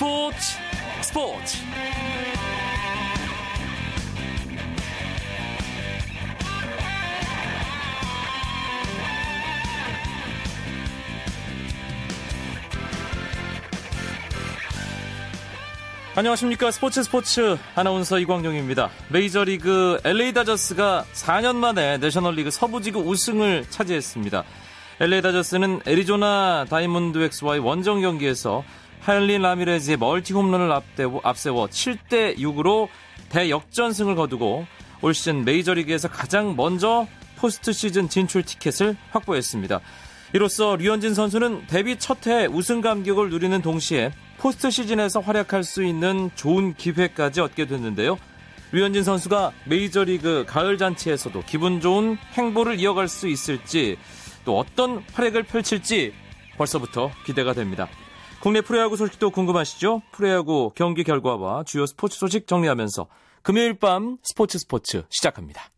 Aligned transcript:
스포츠 0.00 0.38
스포츠 1.02 1.58
안녕하십니까 16.14 16.70
스포츠 16.70 17.02
스포츠 17.02 17.58
아나운서 17.74 18.18
이광용입니다. 18.18 18.88
메이저리그 19.10 20.00
LA 20.04 20.32
다저스가 20.32 21.04
4년 21.12 21.56
만에 21.56 21.98
내셔널리그 21.98 22.50
서부지구 22.50 23.00
우승을 23.00 23.66
차지했습니다. 23.68 24.44
LA 25.00 25.20
다저스는 25.20 25.80
애리조나 25.86 26.64
다이아몬드백스와의 26.70 27.60
원정 27.60 28.00
경기에서 28.00 28.64
핸리 29.00 29.42
라미레즈의 29.42 29.96
멀티 29.96 30.32
홈런을 30.32 30.70
앞세워 30.72 31.66
7대 31.68 32.36
6으로 32.38 32.88
대역전승을 33.30 34.14
거두고 34.14 34.66
올 35.02 35.14
시즌 35.14 35.44
메이저리그에서 35.44 36.08
가장 36.08 36.54
먼저 36.56 37.06
포스트 37.36 37.72
시즌 37.72 38.08
진출 38.08 38.42
티켓을 38.42 38.96
확보했습니다. 39.10 39.80
이로써 40.34 40.76
류현진 40.76 41.14
선수는 41.14 41.66
데뷔 41.66 41.98
첫 41.98 42.26
해 42.26 42.46
우승 42.46 42.82
감격을 42.82 43.30
누리는 43.30 43.62
동시에 43.62 44.12
포스트 44.38 44.70
시즌에서 44.70 45.20
활약할 45.20 45.64
수 45.64 45.82
있는 45.82 46.30
좋은 46.34 46.74
기회까지 46.74 47.40
얻게 47.40 47.66
됐는데요. 47.66 48.18
류현진 48.72 49.02
선수가 49.02 49.52
메이저리그 49.64 50.44
가을 50.46 50.78
잔치에서도 50.78 51.42
기분 51.46 51.80
좋은 51.80 52.16
행보를 52.34 52.78
이어갈 52.78 53.08
수 53.08 53.26
있을지 53.26 53.96
또 54.44 54.58
어떤 54.58 55.02
활약을 55.14 55.44
펼칠지 55.44 56.12
벌써부터 56.56 57.10
기대가 57.24 57.54
됩니다. 57.54 57.88
국내 58.40 58.62
프로야구 58.62 58.96
소식도 58.96 59.30
궁금하시죠? 59.30 60.00
프로야구 60.12 60.72
경기 60.74 61.04
결과와 61.04 61.62
주요 61.64 61.84
스포츠 61.84 62.18
소식 62.18 62.46
정리하면서 62.46 63.06
금요일 63.42 63.74
밤 63.78 64.16
스포츠 64.22 64.58
스포츠 64.58 65.04
시작합니다. 65.10 65.70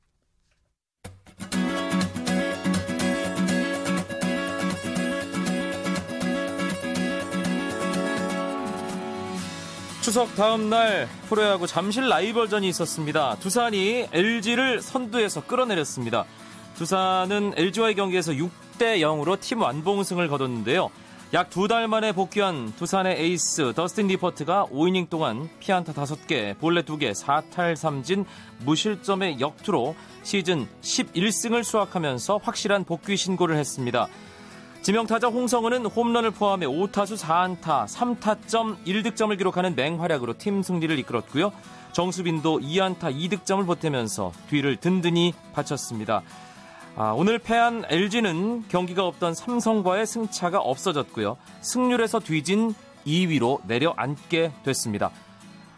추석 10.03 10.35
다음 10.37 10.71
날 10.71 11.09
프로야구 11.29 11.67
잠실 11.67 12.09
라이벌전이 12.09 12.69
있었습니다. 12.69 13.37
두산이 13.41 14.09
LG를 14.13 14.81
선두에서 14.83 15.47
끌어내렸습니다. 15.47 16.27
두산은 16.77 17.55
LG와의 17.57 17.97
경기에서 17.97 18.33
6대 18.33 19.01
0으로 19.01 19.41
팀 19.41 19.63
완봉승을 19.63 20.29
거뒀는데요. 20.29 20.91
약 21.35 21.49
두 21.49 21.67
달 21.67 21.89
만에 21.89 22.13
복귀한 22.13 22.75
두산의 22.77 23.19
에이스 23.19 23.73
더스틴 23.75 24.07
니퍼트가 24.09 24.67
5이닝 24.71 25.09
동안 25.09 25.49
피안타 25.61 25.95
5개, 25.95 26.59
볼넷 26.59 26.85
2개, 26.85 27.15
4탈삼진 27.15 28.27
무실점의 28.67 29.41
역투로 29.41 29.97
시즌 30.23 30.69
11승을 30.83 31.65
수확하면서 31.65 32.41
확실한 32.43 32.85
복귀 32.85 33.17
신고를 33.17 33.57
했습니다. 33.57 34.09
지명타자 34.83 35.29
홍성흔은 35.29 35.87
홈런을 35.87 36.33
포함해 36.33 36.67
5타수 36.67 37.17
4안타, 37.17 37.87
3타점 37.87 38.85
1득점을 38.85 39.39
기록하는 39.39 39.75
맹활약으로 39.75 40.37
팀 40.37 40.63
승리를 40.63 40.99
이끌었고요. 40.99 41.51
정수빈도 41.93 42.59
2안타 42.61 43.05
2득점을 43.05 43.65
보태면서 43.65 44.33
뒤를 44.51 44.77
든든히 44.77 45.33
바쳤습니다. 45.55 46.23
아, 46.95 47.13
오늘 47.17 47.39
패한 47.39 47.87
LG는 47.89 48.65
경기가 48.69 49.07
없던 49.07 49.35
삼성과의 49.35 50.07
승차가 50.07 50.59
없어졌고요. 50.59 51.39
승률에서 51.63 52.21
뒤진 52.21 52.75
2위로 53.07 53.61
내려앉게 53.67 54.53
됐습니다. 54.63 55.11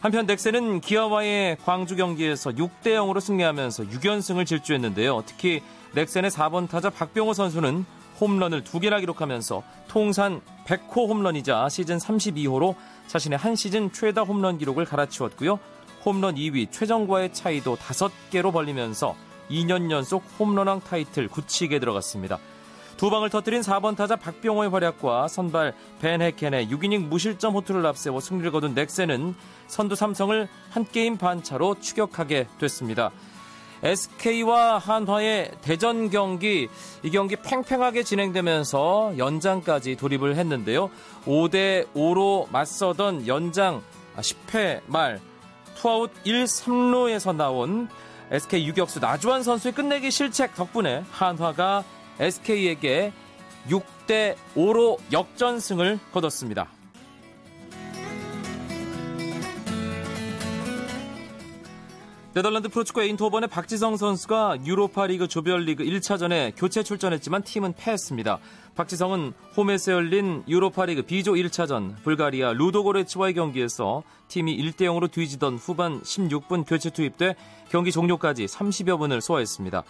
한편 0.00 0.26
넥센은 0.26 0.80
기아와의 0.80 1.58
광주 1.64 1.94
경기에서 1.94 2.50
6대 2.50 2.86
0으로 2.86 3.20
승리하면서 3.20 3.84
6연승을 3.84 4.44
질주했는데요. 4.44 5.22
특히 5.24 5.62
넥센의 5.94 6.32
4번 6.32 6.68
타자 6.68 6.90
박병호 6.90 7.32
선수는 7.32 7.86
홈런을 8.20 8.64
두 8.64 8.80
개나 8.80 8.98
기록하면서 8.98 9.62
통산 9.86 10.40
100호 10.66 11.08
홈런이자 11.08 11.68
시즌 11.68 11.98
32호로 11.98 12.74
자신의 13.06 13.38
한 13.38 13.54
시즌 13.54 13.92
최다 13.92 14.22
홈런 14.22 14.58
기록을 14.58 14.84
갈아치웠고요. 14.84 15.60
홈런 16.04 16.34
2위 16.34 16.70
최정과의 16.72 17.32
차이도 17.32 17.76
5개로 17.76 18.52
벌리면서 18.52 19.14
2년 19.50 19.90
연속 19.90 20.24
홈런왕 20.38 20.80
타이틀 20.80 21.28
굳히게 21.28 21.78
들어갔습니다. 21.78 22.38
두 22.96 23.10
방을 23.10 23.28
터뜨린 23.30 23.60
4번 23.60 23.96
타자 23.96 24.16
박병호의 24.16 24.70
활약과 24.70 25.28
선발 25.28 25.74
벤 26.00 26.22
해켄의 26.22 26.68
6이닝 26.68 27.08
무실점 27.08 27.54
호투를 27.54 27.84
앞세워 27.86 28.20
승리를 28.20 28.50
거둔 28.52 28.74
넥센은 28.74 29.34
선두 29.66 29.94
삼성을 29.96 30.48
한 30.70 30.84
게임 30.84 31.16
반 31.16 31.42
차로 31.42 31.80
추격하게 31.80 32.46
됐습니다. 32.58 33.10
SK와 33.82 34.78
한화의 34.78 35.50
대전 35.60 36.08
경기 36.08 36.68
이 37.02 37.10
경기 37.10 37.36
팽팽하게 37.36 38.02
진행되면서 38.02 39.14
연장까지 39.18 39.96
돌입을 39.96 40.36
했는데요. 40.36 40.90
5대 41.26 41.92
5로 41.92 42.50
맞서던 42.50 43.26
연장 43.26 43.82
10회 44.16 44.80
말 44.86 45.20
투아웃 45.76 46.10
1, 46.24 46.44
3루에서 46.44 47.36
나온 47.36 47.88
SK 48.30 48.66
유격수 48.66 49.00
나주환 49.00 49.42
선수의 49.42 49.74
끝내기 49.74 50.10
실책 50.10 50.54
덕분에 50.54 51.04
한화가 51.10 51.84
SK에게 52.18 53.12
6대 53.68 54.36
5로 54.54 54.98
역전승을 55.12 55.98
거뒀습니다. 56.12 56.68
네덜란드 62.34 62.68
프로축구 62.68 63.00
에인트호번의 63.00 63.48
박지성 63.48 63.96
선수가 63.96 64.66
유로파리그 64.66 65.28
조별리그 65.28 65.84
1차전에 65.84 66.52
교체 66.56 66.82
출전했지만 66.82 67.44
팀은 67.44 67.74
패했습니다. 67.74 68.40
박지성은 68.74 69.34
홈에서 69.56 69.92
열린 69.92 70.42
유로파리그 70.48 71.02
B조 71.02 71.34
1차전 71.34 71.94
불가리아 72.02 72.52
루도고레츠와의 72.54 73.34
경기에서 73.34 74.02
팀이 74.26 74.56
1대 74.56 74.78
0으로 74.78 75.08
뒤지던 75.12 75.58
후반 75.58 76.02
16분 76.02 76.64
교체 76.66 76.90
투입돼 76.90 77.36
경기 77.68 77.92
종료까지 77.92 78.46
30여 78.46 78.98
분을 78.98 79.20
소화했습니다. 79.20 79.84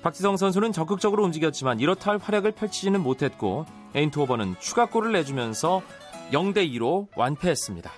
박지성 0.00 0.36
선수는 0.36 0.70
적극적으로 0.70 1.24
움직였지만 1.24 1.80
이렇다 1.80 2.12
할 2.12 2.18
활약을 2.18 2.52
펼치지는 2.52 3.02
못했고 3.02 3.66
에인토버는 3.96 4.54
추가골을 4.60 5.10
내주면서 5.10 5.82
0대 6.30 6.58
2로 6.74 7.08
완패했습니다. 7.16 7.90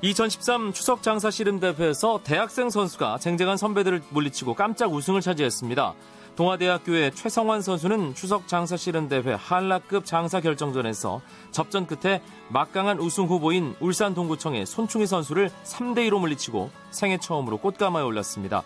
2013 0.00 0.72
추석 0.72 1.02
장사 1.02 1.28
씨름 1.28 1.58
대회에서 1.58 2.20
대학생 2.22 2.70
선수가 2.70 3.18
쟁쟁한 3.18 3.56
선배들을 3.56 4.02
물리치고 4.10 4.54
깜짝 4.54 4.92
우승을 4.92 5.20
차지했습니다. 5.20 5.94
동아대학교의 6.36 7.16
최성환 7.16 7.62
선수는 7.62 8.14
추석 8.14 8.46
장사 8.46 8.76
씨름 8.76 9.08
대회 9.08 9.34
한라급 9.34 10.04
장사 10.04 10.40
결정전에서 10.40 11.20
접전 11.50 11.88
끝에 11.88 12.22
막강한 12.48 13.00
우승 13.00 13.24
후보인 13.24 13.74
울산 13.80 14.14
동구청의 14.14 14.66
손충희 14.66 15.08
선수를 15.08 15.50
3대 15.64 16.08
2로 16.08 16.20
물리치고 16.20 16.70
생애 16.92 17.18
처음으로 17.18 17.56
꽃가마에 17.58 18.04
올랐습니다. 18.04 18.62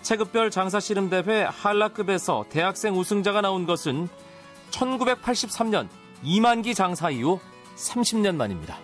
체급별 0.00 0.50
장사 0.50 0.80
씨름 0.80 1.10
대회 1.10 1.42
한라급에서 1.42 2.46
대학생 2.48 2.98
우승자가 2.98 3.42
나온 3.42 3.66
것은 3.66 4.08
1983년 4.70 5.88
2만기 6.24 6.74
장사 6.74 7.10
이후 7.10 7.38
30년 7.76 8.36
만입니다. 8.36 8.78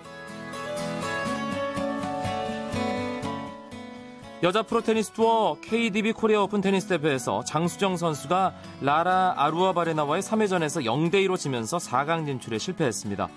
여자 4.42 4.62
프로 4.62 4.82
테니스 4.82 5.12
투어 5.12 5.56
KDB 5.62 6.12
코리아 6.12 6.43
오픈 6.43 6.61
테니스 6.61 6.88
대회에서 6.88 7.43
장수정 7.44 7.96
선수가 7.96 8.55
라라 8.82 9.34
아루아바레나와의 9.38 10.23
3회전에서 10.22 10.84
0대2로 10.84 11.38
지면서 11.38 11.78
4강 11.78 12.26
진출에 12.26 12.58
실패했습니다. 12.58 13.28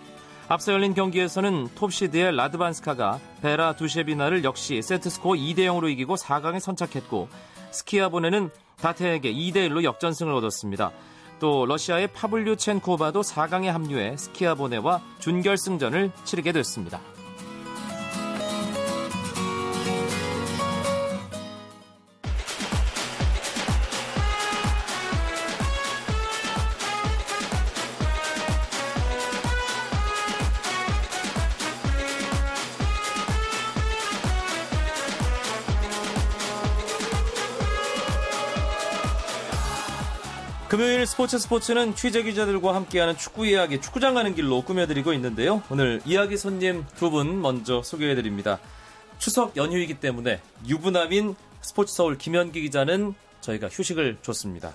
앞서 0.50 0.74
열린 0.74 0.94
경기에서는 0.94 1.70
톱시드의 1.76 2.36
라드반스카가 2.36 3.20
베라 3.42 3.78
두셰비나를 3.78 4.44
역시 4.44 4.82
세트스코어 4.82 5.36
2대0으로 5.36 5.90
이기고 5.90 6.16
4강에 6.16 6.60
선착했고 6.60 7.30
스키아보네는 7.72 8.50
다테에게 8.82 9.34
2대1로 9.34 9.84
역전승을 9.84 10.34
얻었습니다. 10.34 10.92
또 11.40 11.66
러시아의 11.66 12.08
파블류첸코바도 12.08 13.22
4강에 13.22 13.68
합류해 13.68 14.18
스키아보네와 14.18 15.02
준결승전을 15.20 16.12
치르게 16.26 16.52
됐습니다. 16.52 17.00
금요일 40.70 41.08
스포츠 41.08 41.40
스포츠는 41.40 41.96
취재 41.96 42.22
기자들과 42.22 42.76
함께하는 42.76 43.18
축구 43.18 43.48
이야기, 43.48 43.82
축구장 43.82 44.14
가는 44.14 44.36
길로 44.36 44.62
꾸며드리고 44.62 45.14
있는데요. 45.14 45.64
오늘 45.72 46.00
이야기 46.06 46.38
손님 46.38 46.86
두 46.96 47.10
분 47.10 47.42
먼저 47.42 47.82
소개해드립니다. 47.82 48.60
추석 49.18 49.58
연휴이기 49.58 49.96
때문에 49.96 50.40
유부남인 50.68 51.36
스포츠 51.62 51.96
서울 51.96 52.20
김현기 52.20 52.62
기자는 52.62 53.16
저희가 53.42 53.68
휴식을 53.68 54.18
줬습니다. 54.22 54.74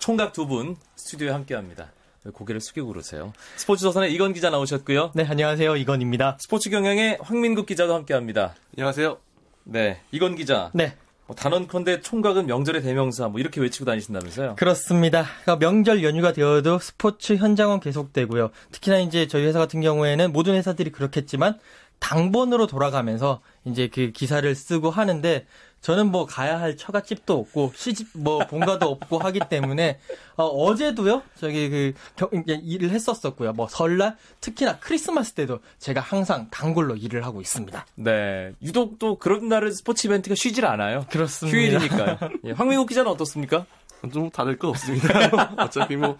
총각 0.00 0.32
두 0.32 0.46
분 0.48 0.76
스튜디오에 0.96 1.30
함께합니다. 1.30 1.92
고개를 2.32 2.60
숙이고 2.60 2.88
그러세요. 2.88 3.32
스포츠 3.54 3.82
조선의 3.84 4.12
이건 4.12 4.32
기자 4.32 4.50
나오셨고요. 4.50 5.12
네, 5.14 5.24
안녕하세요. 5.24 5.76
이건입니다. 5.76 6.38
스포츠 6.40 6.70
경향의 6.70 7.18
황민국 7.20 7.66
기자도 7.66 7.94
함께합니다. 7.94 8.56
안녕하세요. 8.76 9.16
네, 9.62 10.00
이건 10.10 10.34
기자. 10.34 10.72
네. 10.74 10.96
뭐 11.26 11.34
단언컨대 11.34 12.00
총각은 12.00 12.46
명절의 12.46 12.82
대명사 12.82 13.28
뭐 13.28 13.40
이렇게 13.40 13.60
외치고 13.60 13.84
다니신다면서요? 13.84 14.56
그렇습니다. 14.56 15.24
그러니까 15.42 15.56
명절 15.56 16.04
연휴가 16.04 16.32
되어도 16.32 16.78
스포츠 16.78 17.34
현장은 17.34 17.80
계속되고요. 17.80 18.50
특히나 18.70 18.98
이제 18.98 19.26
저희 19.26 19.44
회사 19.44 19.58
같은 19.58 19.80
경우에는 19.80 20.32
모든 20.32 20.54
회사들이 20.54 20.92
그렇겠지만 20.92 21.58
당번으로 21.98 22.66
돌아가면서 22.66 23.40
이제 23.64 23.88
그 23.88 24.12
기사를 24.12 24.54
쓰고 24.54 24.90
하는데 24.90 25.46
저는 25.86 26.10
뭐 26.10 26.26
가야 26.26 26.58
할 26.58 26.76
처갓집도 26.76 27.32
없고 27.38 27.72
시집 27.76 28.08
뭐 28.14 28.40
본가도 28.40 28.88
없고 28.88 29.18
하기 29.20 29.38
때문에 29.48 30.00
어, 30.34 30.74
제도요 30.74 31.22
저기 31.38 31.70
그 31.70 31.92
겨, 32.16 32.28
일을 32.44 32.90
했었었고요. 32.90 33.52
뭐 33.52 33.68
설날 33.68 34.16
특히나 34.40 34.80
크리스마스 34.80 35.34
때도 35.34 35.60
제가 35.78 36.00
항상 36.00 36.48
단골로 36.50 36.96
일을 36.96 37.24
하고 37.24 37.40
있습니다. 37.40 37.86
네, 37.94 38.52
유독 38.64 38.98
또 38.98 39.16
그런 39.16 39.48
날은 39.48 39.70
스포츠 39.70 40.08
이벤트가 40.08 40.34
쉬질 40.34 40.66
않아요. 40.66 41.06
그렇습니다. 41.08 41.56
휴일이니까요. 41.56 42.18
예, 42.46 42.50
황민국 42.50 42.88
기자는 42.88 43.08
어떻습니까? 43.08 43.64
좀 44.12 44.28
다를 44.30 44.58
거 44.58 44.70
없습니다. 44.70 45.54
어차피 45.56 45.94
뭐 45.94 46.18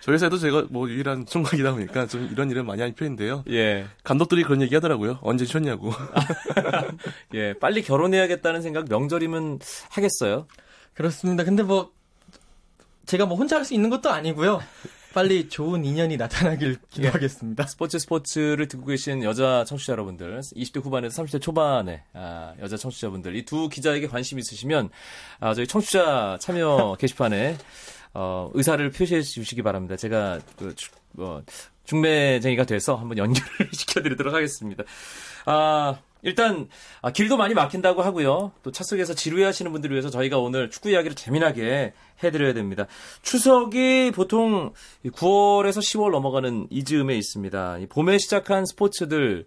저희 0.00 0.14
회사에도 0.14 0.38
제가 0.38 0.66
뭐 0.70 0.88
유일한 0.88 1.26
총각이다 1.26 1.72
보니까 1.72 2.06
좀 2.06 2.28
이런 2.30 2.50
일을 2.50 2.62
많이 2.62 2.80
하는 2.80 2.94
편인데요. 2.94 3.42
예. 3.50 3.86
감독들이 4.04 4.44
그런 4.44 4.62
얘기 4.62 4.74
하더라고요. 4.74 5.18
언제 5.22 5.44
쉬었냐고. 5.44 5.90
예, 7.34 7.54
빨리 7.54 7.82
결혼해야겠다는 7.82 8.62
생각 8.62 8.86
명절이면 8.88 9.58
하겠어요? 9.90 10.46
그렇습니다. 10.94 11.44
근데 11.44 11.62
뭐 11.62 11.90
제가 13.06 13.26
뭐 13.26 13.36
혼자 13.36 13.56
할 13.56 13.64
수 13.64 13.74
있는 13.74 13.90
것도 13.90 14.10
아니고요. 14.10 14.60
빨리 15.12 15.48
좋은 15.48 15.82
인연이 15.84 16.16
나타나길 16.18 16.76
기도하겠습니다. 16.90 17.64
예. 17.64 17.66
스포츠 17.66 17.98
스포츠를 17.98 18.68
듣고 18.68 18.84
계신 18.86 19.22
여자 19.24 19.64
청취자 19.66 19.92
여러분들, 19.92 20.38
20대 20.40 20.84
후반에서 20.84 21.22
30대 21.22 21.40
초반에 21.40 22.02
아, 22.12 22.52
여자 22.60 22.76
청취자분들 22.76 23.34
이 23.34 23.44
두 23.46 23.68
기자에게 23.70 24.08
관심 24.08 24.38
있으시면 24.38 24.90
아, 25.40 25.54
저희 25.54 25.66
청취자 25.66 26.36
참여 26.40 26.96
게시판에 27.00 27.56
어, 28.18 28.50
의사를 28.54 28.90
표시해 28.90 29.20
주시기 29.20 29.60
바랍니다. 29.60 29.94
제가 29.94 30.40
그, 30.58 30.74
뭐, 31.12 31.42
중매쟁이가 31.84 32.64
돼서 32.64 32.96
한번 32.96 33.18
연결을 33.18 33.68
시켜드리도록 33.72 34.32
하겠습니다. 34.32 34.84
아, 35.44 35.98
일단 36.22 36.66
아, 37.02 37.12
길도 37.12 37.36
많이 37.36 37.52
막힌다고 37.52 38.00
하고요. 38.02 38.52
또 38.62 38.70
차 38.72 38.84
속에서 38.84 39.12
지루해하시는 39.14 39.70
분들을 39.70 39.94
위해서 39.94 40.08
저희가 40.08 40.38
오늘 40.38 40.70
축구 40.70 40.90
이야기를 40.90 41.14
재미나게 41.14 41.92
해드려야 42.24 42.54
됩니다. 42.54 42.86
추석이 43.20 44.12
보통 44.14 44.72
9월에서 45.04 45.78
10월 45.80 46.10
넘어가는 46.10 46.68
이 46.70 46.84
즈음에 46.84 47.14
있습니다. 47.16 47.80
봄에 47.90 48.16
시작한 48.16 48.64
스포츠들 48.64 49.44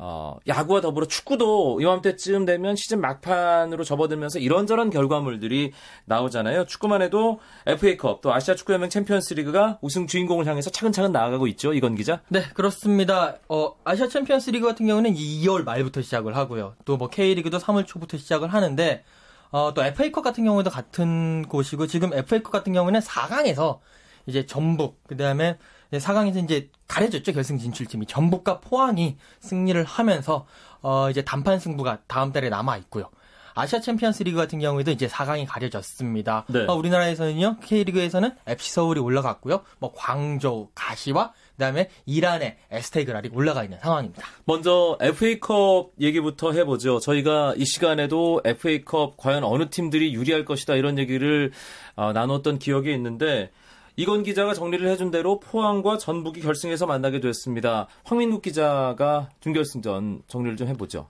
어, 0.00 0.36
야구와 0.46 0.80
더불어 0.80 1.06
축구도 1.06 1.80
이맘때쯤 1.80 2.44
되면 2.44 2.76
시즌 2.76 3.00
막판으로 3.00 3.82
접어들면서 3.82 4.38
이런저런 4.38 4.90
결과물들이 4.90 5.72
나오잖아요. 6.04 6.66
축구만 6.66 7.02
해도 7.02 7.40
FA컵 7.66 8.20
또 8.20 8.32
아시아 8.32 8.54
축구연맹 8.54 8.90
챔피언스리그가 8.90 9.78
우승 9.82 10.06
주인공을 10.06 10.46
향해서 10.46 10.70
차근차근 10.70 11.10
나아가고 11.10 11.48
있죠. 11.48 11.74
이건 11.74 11.96
기자. 11.96 12.20
네, 12.28 12.42
그렇습니다. 12.54 13.38
어, 13.48 13.74
아시아 13.82 14.06
챔피언스리그 14.06 14.64
같은 14.66 14.86
경우는 14.86 15.14
2월 15.14 15.64
말부터 15.64 16.00
시작을 16.02 16.36
하고요. 16.36 16.76
또 16.84 16.96
뭐 16.98 17.08
K리그도 17.08 17.58
3월 17.58 17.86
초부터 17.86 18.18
시작을 18.18 18.52
하는데 18.52 19.04
어, 19.50 19.72
또 19.74 19.82
FA컵 19.84 20.22
같은 20.22 20.44
경우도 20.44 20.70
같은 20.70 21.42
곳이고 21.48 21.86
지금 21.88 22.12
FA컵 22.12 22.52
같은 22.52 22.72
경우는 22.72 23.00
4강에서 23.00 23.78
이제 24.26 24.46
전북 24.46 25.02
그다음에 25.08 25.58
4강에서 25.92 26.44
이제 26.44 26.70
가려졌죠 26.86 27.32
결승 27.32 27.58
진출팀이 27.58 28.06
전북과 28.06 28.60
포항이 28.60 29.16
승리를 29.40 29.82
하면서 29.84 30.46
어 30.82 31.08
이제 31.10 31.24
단판 31.24 31.58
승부가 31.58 32.00
다음 32.06 32.32
달에 32.32 32.50
남아 32.50 32.76
있고요. 32.78 33.10
아시아 33.58 33.80
챔피언스 33.80 34.22
리그 34.22 34.36
같은 34.36 34.60
경우에도 34.60 34.92
이제 34.92 35.08
4강이 35.08 35.44
가려졌습니다. 35.48 36.44
네. 36.48 36.64
어, 36.68 36.74
우리나라에서는요, 36.74 37.56
K리그에서는 37.64 38.30
FC 38.46 38.70
서울이 38.70 39.00
올라갔고요. 39.00 39.62
뭐 39.80 39.92
광저우, 39.96 40.68
가시와 40.76 41.32
그 41.32 41.64
다음에 41.64 41.90
이란의 42.06 42.56
에스테그랄이 42.70 43.30
올라가 43.32 43.64
있는 43.64 43.80
상황입니다. 43.80 44.24
먼저 44.44 44.96
FA컵 45.00 45.90
얘기부터 46.00 46.52
해보죠. 46.52 47.00
저희가 47.00 47.54
이 47.56 47.64
시간에도 47.64 48.40
FA컵 48.44 49.16
과연 49.16 49.42
어느 49.42 49.68
팀들이 49.68 50.14
유리할 50.14 50.44
것이다 50.44 50.76
이런 50.76 50.96
얘기를 50.96 51.50
어, 51.96 52.12
나눴던 52.12 52.60
기억이 52.60 52.92
있는데 52.94 53.50
이건 53.98 54.22
기자가 54.22 54.54
정리를 54.54 54.88
해준 54.88 55.10
대로 55.10 55.40
포항과 55.40 55.98
전북이 55.98 56.40
결승에서 56.40 56.86
만나게 56.86 57.18
됐습니다. 57.18 57.88
황민국 58.04 58.42
기자가 58.42 59.28
준결승전 59.40 60.22
정리를 60.28 60.56
좀 60.56 60.68
해보죠. 60.68 61.08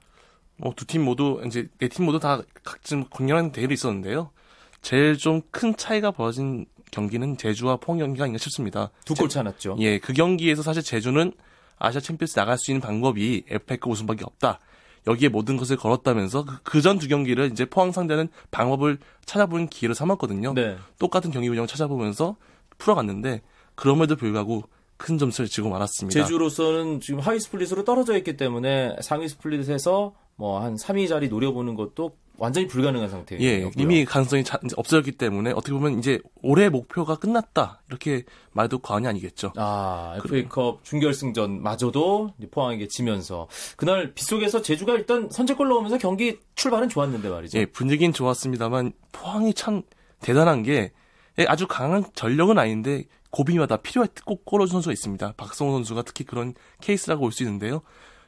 뭐 0.56 0.72
두 0.72 0.86
팀 0.86 1.04
모두 1.04 1.40
이제 1.46 1.68
네 1.78 1.88
팀 1.88 2.06
모두 2.06 2.18
다 2.18 2.40
각종 2.64 3.04
강렬한 3.10 3.52
대결이 3.52 3.74
있었는데요. 3.74 4.30
제일 4.80 5.18
좀 5.18 5.42
큰 5.50 5.76
차이가 5.76 6.10
벌어진 6.10 6.64
경기는 6.90 7.36
제주와 7.36 7.76
포항 7.76 7.98
경기가 7.98 8.24
아닌가 8.24 8.38
싶습니다. 8.38 8.90
두 9.04 9.14
골 9.14 9.28
차났죠. 9.28 9.76
예, 9.80 9.98
그 9.98 10.14
경기에서 10.14 10.62
사실 10.62 10.82
제주는 10.82 11.30
아시아 11.78 12.00
챔피언스 12.00 12.36
나갈 12.36 12.56
수 12.56 12.70
있는 12.70 12.80
방법이 12.80 13.44
FA컵 13.48 13.90
우승밖에 13.92 14.24
없다. 14.24 14.60
여기에 15.06 15.28
모든 15.28 15.58
것을 15.58 15.76
걸었다면서 15.76 16.46
그 16.64 16.80
전 16.80 16.98
두 16.98 17.06
경기를 17.06 17.50
이제 17.52 17.66
포항 17.66 17.92
상대는 17.92 18.30
방법을 18.50 18.96
찾아보는 19.26 19.68
기회로 19.68 19.92
삼았거든요. 19.92 20.54
네. 20.54 20.78
똑같은 20.98 21.30
경기 21.30 21.48
운영을 21.48 21.68
찾아보면서 21.68 22.36
풀어갔는데 22.78 23.42
그럼에도 23.74 24.16
불구하고 24.16 24.62
큰 24.96 25.18
점수를 25.18 25.48
지고 25.48 25.68
말았습니다. 25.68 26.20
제주로서는 26.20 27.00
지금 27.00 27.20
하위 27.20 27.38
스플릿으로 27.38 27.84
떨어져 27.84 28.16
있기 28.16 28.36
때문에 28.36 28.96
상위 29.00 29.28
스플릿에서 29.28 30.14
뭐 30.36 30.60
한 30.62 30.76
3위 30.76 31.08
자리 31.08 31.28
노려보는 31.28 31.74
것도 31.74 32.12
완전히 32.36 32.68
불가능한 32.68 33.08
상태예요. 33.10 33.44
예, 33.44 33.68
이미 33.76 34.04
가능성이 34.04 34.44
자, 34.44 34.60
없어졌기 34.76 35.12
때문에 35.12 35.50
어떻게 35.50 35.72
보면 35.72 35.98
이제 35.98 36.20
올해 36.42 36.68
목표가 36.68 37.16
끝났다 37.16 37.82
이렇게 37.88 38.22
말도 38.52 38.78
과언이 38.78 39.08
아니겠죠. 39.08 39.52
아 39.56 40.14
FA컵 40.24 40.84
준결승전 40.84 41.62
마저도 41.62 42.34
포항에게 42.52 42.86
지면서 42.86 43.48
그날 43.76 44.14
빗속에서 44.14 44.62
제주가 44.62 44.94
일단 44.94 45.28
선제골 45.30 45.68
넣으면서 45.68 45.98
경기 45.98 46.38
출발은 46.54 46.88
좋았는데 46.88 47.28
말이죠. 47.28 47.58
예, 47.58 47.66
분위기는 47.66 48.12
좋았습니다만 48.12 48.92
포항이 49.10 49.52
참 49.54 49.82
대단한 50.20 50.62
게 50.62 50.72
예, 50.72 50.92
아주 51.46 51.66
강한 51.66 52.04
전력은 52.14 52.58
아닌데 52.58 53.04
고비마다 53.30 53.76
필요할 53.76 54.08
때꼭 54.08 54.44
골어준 54.44 54.72
선수가 54.72 54.92
있습니다. 54.92 55.34
박성호 55.36 55.72
선수가 55.72 56.02
특히 56.02 56.24
그런 56.24 56.54
케이스라고 56.80 57.20
볼 57.22 57.32
수 57.32 57.42
있는데요. 57.42 57.82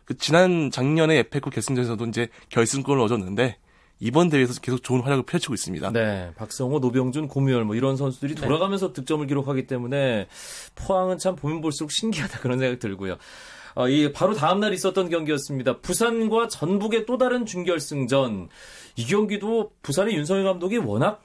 그 0.04 0.16
지난 0.16 0.70
작년에 0.70 1.18
에페코 1.18 1.50
결승전에서도 1.50 2.04
이제 2.06 2.28
결승골을 2.50 3.00
얻었는데 3.02 3.56
이번 4.00 4.28
대회에서 4.30 4.60
계속 4.60 4.82
좋은 4.82 5.02
활약을 5.02 5.24
펼치고 5.24 5.54
있습니다. 5.54 5.90
네, 5.92 6.32
박성호, 6.36 6.78
노병준, 6.78 7.28
고무열 7.28 7.64
뭐 7.64 7.76
이런 7.76 7.96
선수들이 7.96 8.34
네. 8.34 8.40
돌아가면서 8.40 8.88
네. 8.88 8.92
득점을 8.94 9.26
기록하기 9.26 9.66
때문에 9.66 10.26
포항은 10.74 11.18
참 11.18 11.36
보면 11.36 11.60
볼수록 11.60 11.92
신기하다 11.92 12.40
그런 12.40 12.58
생각 12.58 12.78
들고요. 12.78 13.18
어, 13.74 13.88
이 13.88 14.12
바로 14.12 14.34
다음 14.34 14.60
날 14.60 14.72
있었던 14.72 15.10
경기였습니다. 15.10 15.78
부산과 15.78 16.48
전북의 16.48 17.06
또 17.06 17.18
다른 17.18 17.46
준결승전. 17.46 18.48
이 18.96 19.06
경기도 19.06 19.70
부산의 19.82 20.14
윤석열 20.16 20.44
감독이 20.44 20.78
워낙 20.78 21.22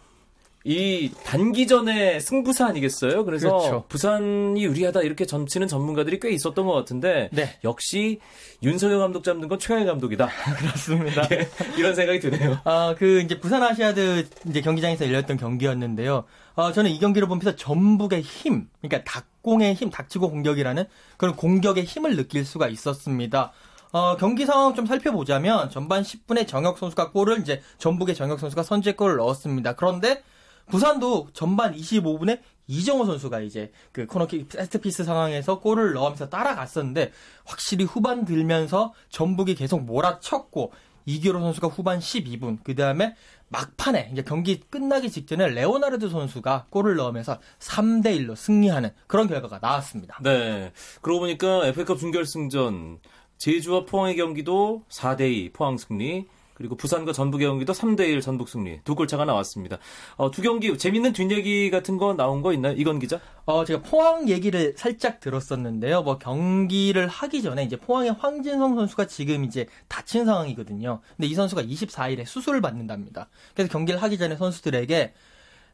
이 0.68 1.12
단기전에 1.24 2.20
승부사 2.20 2.66
아니겠어요? 2.66 3.24
그래서 3.24 3.50
그렇죠. 3.50 3.86
부산이 3.88 4.64
유리하다 4.64 5.04
이렇게 5.04 5.28
점치는 5.28 5.68
전문가들이 5.68 6.20
꽤 6.20 6.32
있었던 6.32 6.66
것 6.66 6.74
같은데 6.74 7.30
네. 7.34 7.60
역시 7.64 8.20
윤석열 8.64 8.98
감독 8.98 9.24
잡는 9.24 9.48
건 9.48 9.60
최강의 9.60 9.86
감독이다. 9.86 10.28
그렇습니다. 10.58 11.28
예, 11.32 11.48
이런 11.78 11.94
생각이 11.94 12.20
드네요. 12.20 12.58
아, 12.64 12.96
그 12.98 13.22
이제 13.22 13.40
부산 13.40 13.62
아시아드 13.62 14.28
이제 14.50 14.62
경기장에서 14.62 15.06
열렸던 15.06 15.38
경기였는데요. 15.38 16.24
어, 16.56 16.72
저는 16.72 16.90
이 16.90 16.98
경기를 16.98 17.28
보면서 17.28 17.56
전북의 17.56 18.22
힘, 18.22 18.68
그러니까 18.82 19.04
닭공의 19.04 19.76
힘, 19.76 19.92
닥치고 19.92 20.32
공격이라는 20.32 20.86
그런 21.18 21.36
공격의 21.36 21.84
힘을 21.84 22.16
느낄 22.16 22.44
수가 22.44 22.70
있었습니다. 22.70 23.52
어, 23.92 24.18
경기 24.18 24.48
상황 24.48 24.74
좀 24.74 24.88
살펴보자면 24.88 25.70
전반 25.70 26.02
10분에 26.02 26.48
정혁 26.48 26.80
선수가 26.80 27.12
골을 27.12 27.42
이제 27.42 27.62
전북의 27.78 28.16
정혁 28.16 28.40
선수가 28.40 28.64
선제골을 28.64 29.18
넣었습니다. 29.18 29.76
그런데 29.76 30.24
부산도 30.68 31.30
전반 31.34 31.76
25분에 31.76 32.40
이정호 32.68 33.06
선수가 33.06 33.42
이제 33.42 33.72
그 33.92 34.06
코너킥 34.08 34.52
세트피스 34.52 35.04
상황에서 35.04 35.60
골을 35.60 35.94
넣으면서 35.94 36.30
따라갔었는데 36.30 37.12
확실히 37.46 37.86
후반 37.86 38.26
들면서 38.26 38.94
전북이 39.10 39.56
계속 39.56 39.84
몰아쳤고 39.84 40.72
이규로 41.06 41.40
선수가 41.40 41.68
후반 41.68 42.00
12분, 42.00 42.58
그 42.64 42.76
다음에 42.76 43.16
막판에 43.50 44.10
이제 44.12 44.24
경기 44.24 44.60
끝나기 44.60 45.12
직전에 45.12 45.50
레오나르드 45.50 46.10
선수가 46.10 46.68
골을 46.72 46.96
넣으면서 46.96 47.40
3대 47.60 48.20
1로 48.20 48.36
승리하는 48.36 48.90
그런 49.08 49.28
결과가 49.28 49.60
나왔습니다. 49.62 50.18
네. 50.24 50.72
그러고 51.02 51.22
보니까 51.22 51.68
FA컵 51.68 52.00
준결승전 52.00 53.00
제주와 53.38 53.86
포항의 53.86 54.16
경기도 54.16 54.84
4대 54.90 55.32
2 55.32 55.52
포항 55.54 55.78
승리. 55.78 56.28
그리고 56.56 56.76
부산과 56.76 57.12
전북의 57.12 57.48
경기도 57.48 57.74
3대1 57.74 58.22
전북 58.22 58.50
승리. 58.50 58.80
두 58.84 58.96
골차가 58.96 59.26
나왔습니다. 59.26 59.78
어, 60.16 60.32
두 60.32 60.42
경기 60.42 60.76
재밌는 60.76 61.14
뒷얘기 61.14 61.70
같은 61.70 61.98
거 61.98 62.14
나온 62.14 62.42
거 62.42 62.54
있나요? 62.54 62.74
이건 62.78 62.98
기자? 62.98 63.20
어, 63.46 63.66
제가 63.66 63.82
포항 63.84 64.30
얘기를 64.30 64.74
살짝 64.78 65.20
들었었는데요. 65.20 66.02
뭐 66.02 66.18
경기를 66.18 67.08
하기 67.08 67.42
전에 67.42 67.64
이제 67.64 67.76
포항의 67.76 68.14
황진성 68.14 68.76
선수가 68.76 69.08
지금 69.08 69.44
이제 69.44 69.68
다친 69.90 70.26
상황이거든요. 70.26 71.02
근데 71.18 71.28
이 71.28 71.34
선수가 71.34 71.62
24일에 71.64 72.26
수술을 72.26 72.62
받는답니다. 72.62 73.28
그래서 73.54 73.70
경기를 73.72 74.02
하기 74.02 74.18
전에 74.18 74.38
선수들에게 74.38 75.14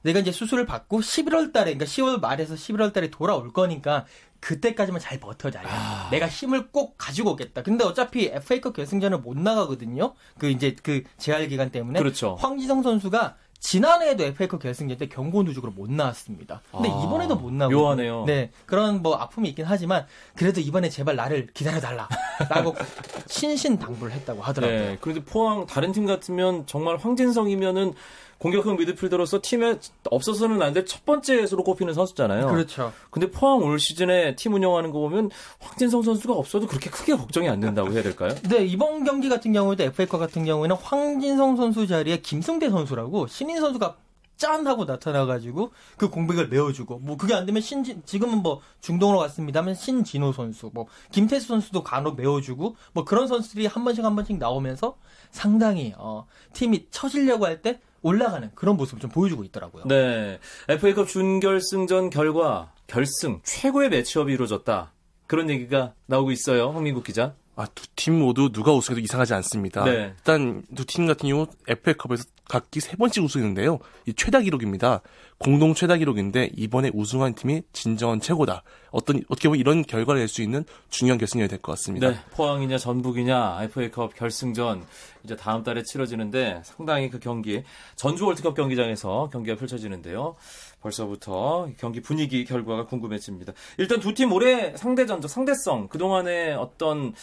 내가 0.04 0.20
이제 0.20 0.32
수술을 0.32 0.66
받고 0.66 1.00
11월 1.00 1.54
달에, 1.54 1.76
그러니까 1.76 1.86
10월 1.86 2.20
말에서 2.20 2.56
11월 2.56 2.92
달에 2.92 3.12
돌아올 3.12 3.54
거니까 3.54 4.06
그때까지만 4.42 5.00
잘 5.00 5.20
버텨자. 5.20 5.62
아... 5.66 6.10
내가 6.12 6.28
힘을 6.28 6.72
꼭 6.72 6.96
가지고 6.98 7.32
오겠다. 7.32 7.64
근데 7.64 7.86
어차피 7.86 8.26
FA컵 8.26 8.76
결승전을 8.76 9.20
못 9.20 9.38
나가거든요. 9.38 10.14
그 10.38 10.50
이제 10.50 10.76
그 10.84 11.04
재활 11.18 11.48
기간 11.48 11.70
때문에. 11.72 12.00
그렇죠. 12.00 12.36
황지성 12.36 12.84
선수가 12.84 13.38
지난해에도 13.62 14.24
FA컵 14.24 14.60
결승전 14.60 14.98
때 14.98 15.08
경고 15.08 15.44
누적으로 15.44 15.72
못 15.72 15.90
나왔습니다. 15.90 16.62
근데 16.72 16.90
아, 16.90 17.04
이번에도 17.06 17.36
못 17.36 17.54
나오고 17.54 17.76
묘하네요. 17.76 18.26
네 18.26 18.52
그런 18.66 19.04
뭐 19.04 19.16
아픔이 19.16 19.50
있긴 19.50 19.66
하지만 19.66 20.08
그래도 20.36 20.60
이번에 20.60 20.90
제발 20.90 21.16
나를 21.16 21.48
기다려달라 21.54 22.10
라고 22.50 22.76
신신 23.30 23.78
당부를 23.78 24.12
했다고 24.14 24.42
하더라고요. 24.42 24.80
네, 24.80 24.98
그런데 25.00 25.24
포항 25.24 25.68
다른 25.68 25.92
팀 25.92 26.08
같으면 26.08 26.66
정말 26.66 26.98
황진성이면은 26.98 27.94
공격형 28.42 28.76
미드필더로서 28.78 29.40
팀에 29.44 29.78
없어서는 30.10 30.62
안 30.62 30.74
될 30.74 30.86
첫 30.86 31.06
번째로 31.06 31.64
꼽히는 31.64 31.94
선수잖아요. 31.94 32.48
그렇죠. 32.48 32.92
근데 33.12 33.30
포항 33.30 33.60
올 33.60 33.78
시즌에 33.80 34.36
팀 34.36 34.54
운영하는 34.56 34.92
거 34.92 35.00
보면 35.00 35.30
황진성 35.60 36.02
선수가 36.02 36.34
없어도 36.34 36.66
그렇게 36.68 36.90
크게 36.90 37.14
걱정이 37.16 37.48
안 37.50 37.60
된다고 37.60 37.92
해야 37.92 38.02
될까요? 38.02 38.34
네, 38.50 38.66
이번 38.66 39.04
경기 39.04 39.30
같은 39.30 39.54
경우에도 39.54 39.84
FA컵 39.84 40.20
같은 40.20 40.44
경우에는 40.44 40.76
황진성 40.76 41.56
선수 41.56 41.86
자리에 41.86 42.18
김승대 42.22 42.70
선수라고 42.72 43.28
신인 43.28 43.60
선수가 43.60 43.98
짠 44.38 44.66
하고 44.66 44.86
나타나가지고 44.86 45.70
그 45.98 46.10
공백을 46.10 46.48
메워주고 46.48 46.98
뭐 47.00 47.16
그게 47.16 47.36
안 47.36 47.46
되면 47.46 47.62
신진 47.62 48.02
지금은 48.08 48.40
뭐 48.40 48.62
중동으로 48.82 49.20
갔습니다만 49.20 49.76
신진호 49.76 50.32
선수 50.34 50.72
뭐 50.74 50.88
김태수 51.12 51.46
선수도 51.48 51.84
간혹 51.84 52.16
메워주고 52.18 52.76
뭐 52.94 53.06
그런 53.06 53.28
선수들이 53.28 53.68
한 53.68 53.84
번씩 53.84 54.04
한 54.04 54.16
번씩 54.16 54.40
나오면서 54.40 54.98
상당히 55.30 55.94
어 55.96 56.26
팀이 56.54 56.88
처지려고 56.90 57.46
할 57.46 57.62
때 57.62 57.80
올라가는 58.02 58.50
그런 58.56 58.78
모습을 58.78 59.00
좀 59.00 59.10
보여주고 59.12 59.44
있더라고요. 59.44 59.84
네. 59.88 60.40
FA컵 60.68 61.08
준결승전 61.08 62.10
결과 62.10 62.72
결승 62.88 63.42
최고의 63.44 63.90
매치업이 63.90 64.34
이루어졌다. 64.34 64.92
그런 65.28 65.50
얘기가 65.50 65.94
나오고 66.08 66.32
있어요. 66.32 66.72
황민국 66.72 67.04
기자. 67.04 67.34
아, 67.56 67.66
두 67.68 67.86
팀 67.96 68.18
모두 68.20 68.50
누가 68.52 68.72
우승해도 68.74 69.02
이상하지 69.04 69.34
않습니다. 69.36 69.84
네. 69.84 70.14
일단 70.18 70.64
두 70.76 70.86
팀 70.86 71.06
같은 71.06 71.30
경우 71.30 71.46
FA컵에서 71.68 72.24
각기 72.48 72.80
세 72.80 72.96
번씩 72.98 73.24
우승했는데요. 73.24 73.80
이 74.08 74.14
최다 74.14 74.42
기록입니다. 74.42 75.02
공동 75.38 75.74
최다 75.74 75.98
기록인데 75.98 76.50
이번에 76.56 76.92
우승한 76.94 77.34
팀이 77.36 77.62
진정한 77.74 78.20
최고다. 78.20 78.64
어떤 78.92 79.24
어떻게 79.30 79.48
보면 79.48 79.60
이런 79.60 79.84
결과를 79.84 80.20
낼 80.22 80.28
수 80.28 80.42
있는 80.42 80.66
중요한 80.90 81.18
결승전이 81.18 81.48
될 81.50 81.60
것 81.60 81.74
같습니다. 81.74 82.10
네, 82.10 82.18
포항이냐 82.32 82.78
전북이냐 82.78 83.64
FA컵 83.64 84.16
결승전 84.16 84.84
이제 85.24 85.36
다음 85.36 85.64
달에 85.64 85.84
치러지는데 85.84 86.62
상당히 86.64 87.10
그 87.10 87.20
경기 87.20 87.64
전주 87.96 88.26
월드컵 88.26 88.56
경기장에서 88.56 89.30
경기가 89.32 89.56
펼쳐지는데요. 89.58 90.36
벌써부터 90.82 91.70
경기 91.78 92.02
분위기 92.02 92.44
결과가 92.46 92.86
궁금해집니다. 92.86 93.54
일단 93.78 94.00
두 94.00 94.14
팀 94.14 94.32
올해 94.34 94.76
상대 94.76 95.06
전적, 95.06 95.30
상대성 95.30 95.88
그동안의 95.88 96.56
어떤 96.56 97.14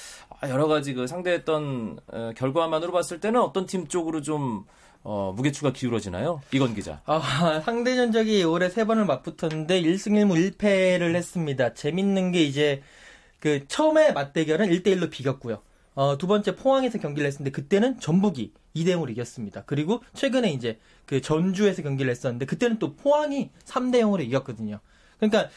여러 0.49 0.67
가지 0.69 0.95
그 0.95 1.07
상대했던 1.07 1.99
결과만으로 2.37 2.93
봤을 2.93 3.21
때는 3.21 3.41
어떤 3.41 3.67
팀 3.67 3.87
쪽으로 3.88 4.23
좀 4.23 4.65
어, 5.05 5.33
무게추가 5.37 5.73
기울어지나요? 5.73 6.41
이건 6.53 6.75
기자. 6.75 7.00
아, 7.07 7.61
상대 7.65 7.95
전적이 7.97 8.43
올해 8.45 8.69
세 8.69 8.85
번을 8.85 9.05
맞붙었는데 9.07 9.81
1승 9.83 10.12
1무 10.12 10.57
1패를 10.59 11.15
했습니다. 11.15 11.75
재밌는 11.75 12.33
게 12.33 12.43
이제 12.43 12.83
그 13.38 13.67
처음에 13.69 14.12
맞대결은 14.12 14.69
1대1로 14.71 15.11
비겼고요. 15.11 15.62
어, 15.95 16.19
두 16.19 16.27
번째 16.27 16.57
포항에서 16.57 16.99
경기를 16.99 17.27
했었는데 17.27 17.50
그때는 17.53 17.99
전북이 18.00 18.53
2대 18.77 18.89
0으로 18.89 19.11
이겼습니다. 19.11 19.63
그리고 19.67 20.03
최근에 20.15 20.51
이제 20.53 20.79
그 21.07 21.21
전주에서 21.21 21.83
경기를 21.83 22.11
했었는데 22.11 22.47
그때는 22.47 22.79
또 22.79 22.95
포항이 22.97 23.51
3대 23.65 24.01
0으로 24.01 24.25
이겼거든요. 24.25 24.81
그러니까 25.19 25.51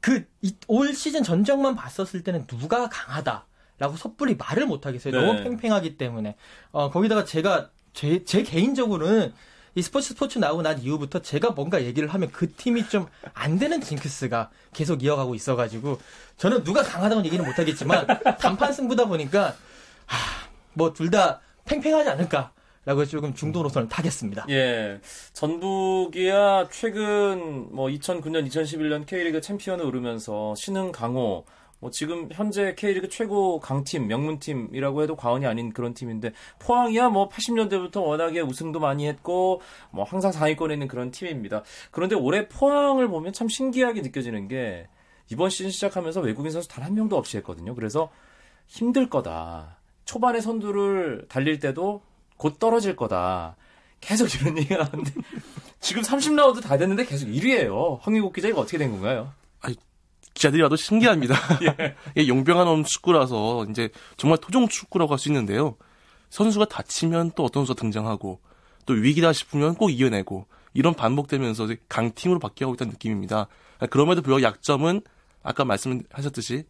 그 0.00 0.24
올 0.68 0.94
시즌 0.94 1.22
전적만 1.22 1.74
봤었을 1.74 2.22
때는 2.22 2.46
누가 2.46 2.88
강하다라고 2.88 3.96
섣불리 3.96 4.36
말을 4.36 4.66
못 4.66 4.86
하겠어요. 4.86 5.12
네. 5.18 5.26
너무 5.26 5.42
팽팽하기 5.42 5.96
때문에. 5.96 6.36
어, 6.70 6.90
거기다가 6.90 7.24
제가 7.24 7.70
제, 7.92 8.24
제 8.24 8.42
개인적으로는 8.42 9.32
이 9.74 9.82
스포츠 9.82 10.08
스포츠 10.10 10.38
나오고 10.38 10.62
난 10.62 10.80
이후부터 10.80 11.20
제가 11.20 11.50
뭔가 11.50 11.82
얘기를 11.84 12.08
하면 12.08 12.30
그 12.32 12.50
팀이 12.52 12.88
좀 12.88 13.08
안 13.34 13.58
되는 13.58 13.80
징크스가 13.80 14.50
계속 14.72 15.02
이어가고 15.02 15.34
있어가지고 15.34 15.98
저는 16.38 16.64
누가 16.64 16.82
강하다고 16.82 17.24
얘기는 17.24 17.44
못하겠지만 17.44 18.06
단판 18.40 18.72
승부다 18.72 19.06
보니까 19.06 19.54
뭐둘 20.74 21.10
다 21.10 21.40
팽팽하지 21.66 22.08
않을까 22.10 22.52
라고 22.84 23.04
조금 23.04 23.34
중도 23.34 23.62
노선을 23.62 23.88
타겠습니다. 23.88 24.46
예. 24.48 25.00
전북이야 25.32 26.68
최근 26.70 27.74
뭐 27.74 27.88
2009년, 27.88 28.46
2011년 28.48 29.06
K리그 29.06 29.40
챔피언을 29.40 29.84
오르면서 29.84 30.54
신흥 30.54 30.92
강호 30.92 31.44
뭐 31.80 31.90
지금 31.90 32.28
현재 32.32 32.74
K리그 32.74 33.08
최고 33.08 33.58
강팀, 33.60 34.06
명문팀이라고 34.06 35.02
해도 35.02 35.16
과언이 35.16 35.46
아닌 35.46 35.72
그런 35.72 35.94
팀인데 35.94 36.32
포항이야 36.60 37.08
뭐 37.10 37.28
80년대부터 37.28 38.02
워낙에 38.04 38.40
우승도 38.40 38.78
많이 38.80 39.06
했고 39.08 39.60
뭐 39.90 40.04
항상 40.04 40.30
상위권에 40.32 40.74
있는 40.74 40.88
그런 40.88 41.10
팀입니다. 41.10 41.64
그런데 41.90 42.14
올해 42.14 42.48
포항을 42.48 43.08
보면 43.08 43.32
참 43.32 43.48
신기하게 43.48 44.00
느껴지는 44.02 44.48
게 44.48 44.86
이번 45.30 45.50
시즌 45.50 45.70
시작하면서 45.70 46.20
외국인 46.20 46.52
선수 46.52 46.68
단 46.68 46.84
한 46.84 46.94
명도 46.94 47.16
없이 47.16 47.36
했거든요. 47.38 47.74
그래서 47.74 48.10
힘들 48.68 49.10
거다. 49.10 49.76
초반에 50.06 50.40
선두를 50.40 51.26
달릴 51.28 51.58
때도 51.58 52.00
곧 52.38 52.58
떨어질 52.58 52.96
거다. 52.96 53.56
계속 54.00 54.32
이런 54.34 54.56
얘기가 54.58 54.84
나오는데 54.84 55.12
지금 55.80 56.02
30라운드 56.02 56.62
다 56.62 56.78
됐는데 56.78 57.04
계속 57.04 57.26
1위예요. 57.26 57.98
황미국 58.00 58.32
기자 58.32 58.48
이거 58.48 58.60
어떻게 58.62 58.78
된 58.78 58.92
건가요? 58.92 59.32
아니 59.60 59.76
기자들이 60.32 60.62
와도 60.62 60.76
신기합니다. 60.76 61.34
예. 62.16 62.26
용병한 62.28 62.84
축구라서 62.84 63.66
이제 63.68 63.90
정말 64.16 64.38
토종 64.38 64.68
축구라고 64.68 65.12
할 65.12 65.18
수 65.18 65.28
있는데요. 65.28 65.76
선수가 66.30 66.66
다치면 66.66 67.32
또 67.36 67.44
어떤 67.44 67.62
선수가 67.62 67.80
등장하고 67.80 68.40
또 68.84 68.94
위기다 68.94 69.32
싶으면 69.32 69.74
꼭 69.74 69.90
이겨내고 69.90 70.46
이런 70.74 70.94
반복되면서 70.94 71.68
강팀으로 71.88 72.38
바뀌어가고 72.38 72.74
있다는 72.74 72.92
느낌입니다. 72.92 73.48
그럼에도 73.90 74.22
불구하고 74.22 74.42
약점은 74.42 75.00
아까 75.42 75.64
말씀하셨듯이 75.64 76.64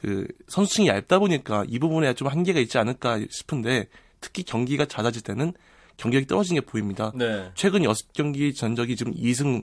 그 0.00 0.26
선수층이 0.48 0.88
얇다 0.88 1.18
보니까 1.18 1.66
이 1.68 1.78
부분에 1.78 2.14
좀 2.14 2.28
한계가 2.28 2.58
있지 2.58 2.78
않을까 2.78 3.20
싶은데 3.28 3.86
특히 4.22 4.42
경기가 4.42 4.86
잦아질 4.86 5.20
때는 5.20 5.52
경기력이 5.98 6.26
떨어지는 6.26 6.62
게 6.62 6.66
보입니다. 6.66 7.12
네. 7.14 7.50
최근 7.54 7.82
6경기 7.82 8.56
전적이 8.56 8.96
지금 8.96 9.12
2승 9.14 9.62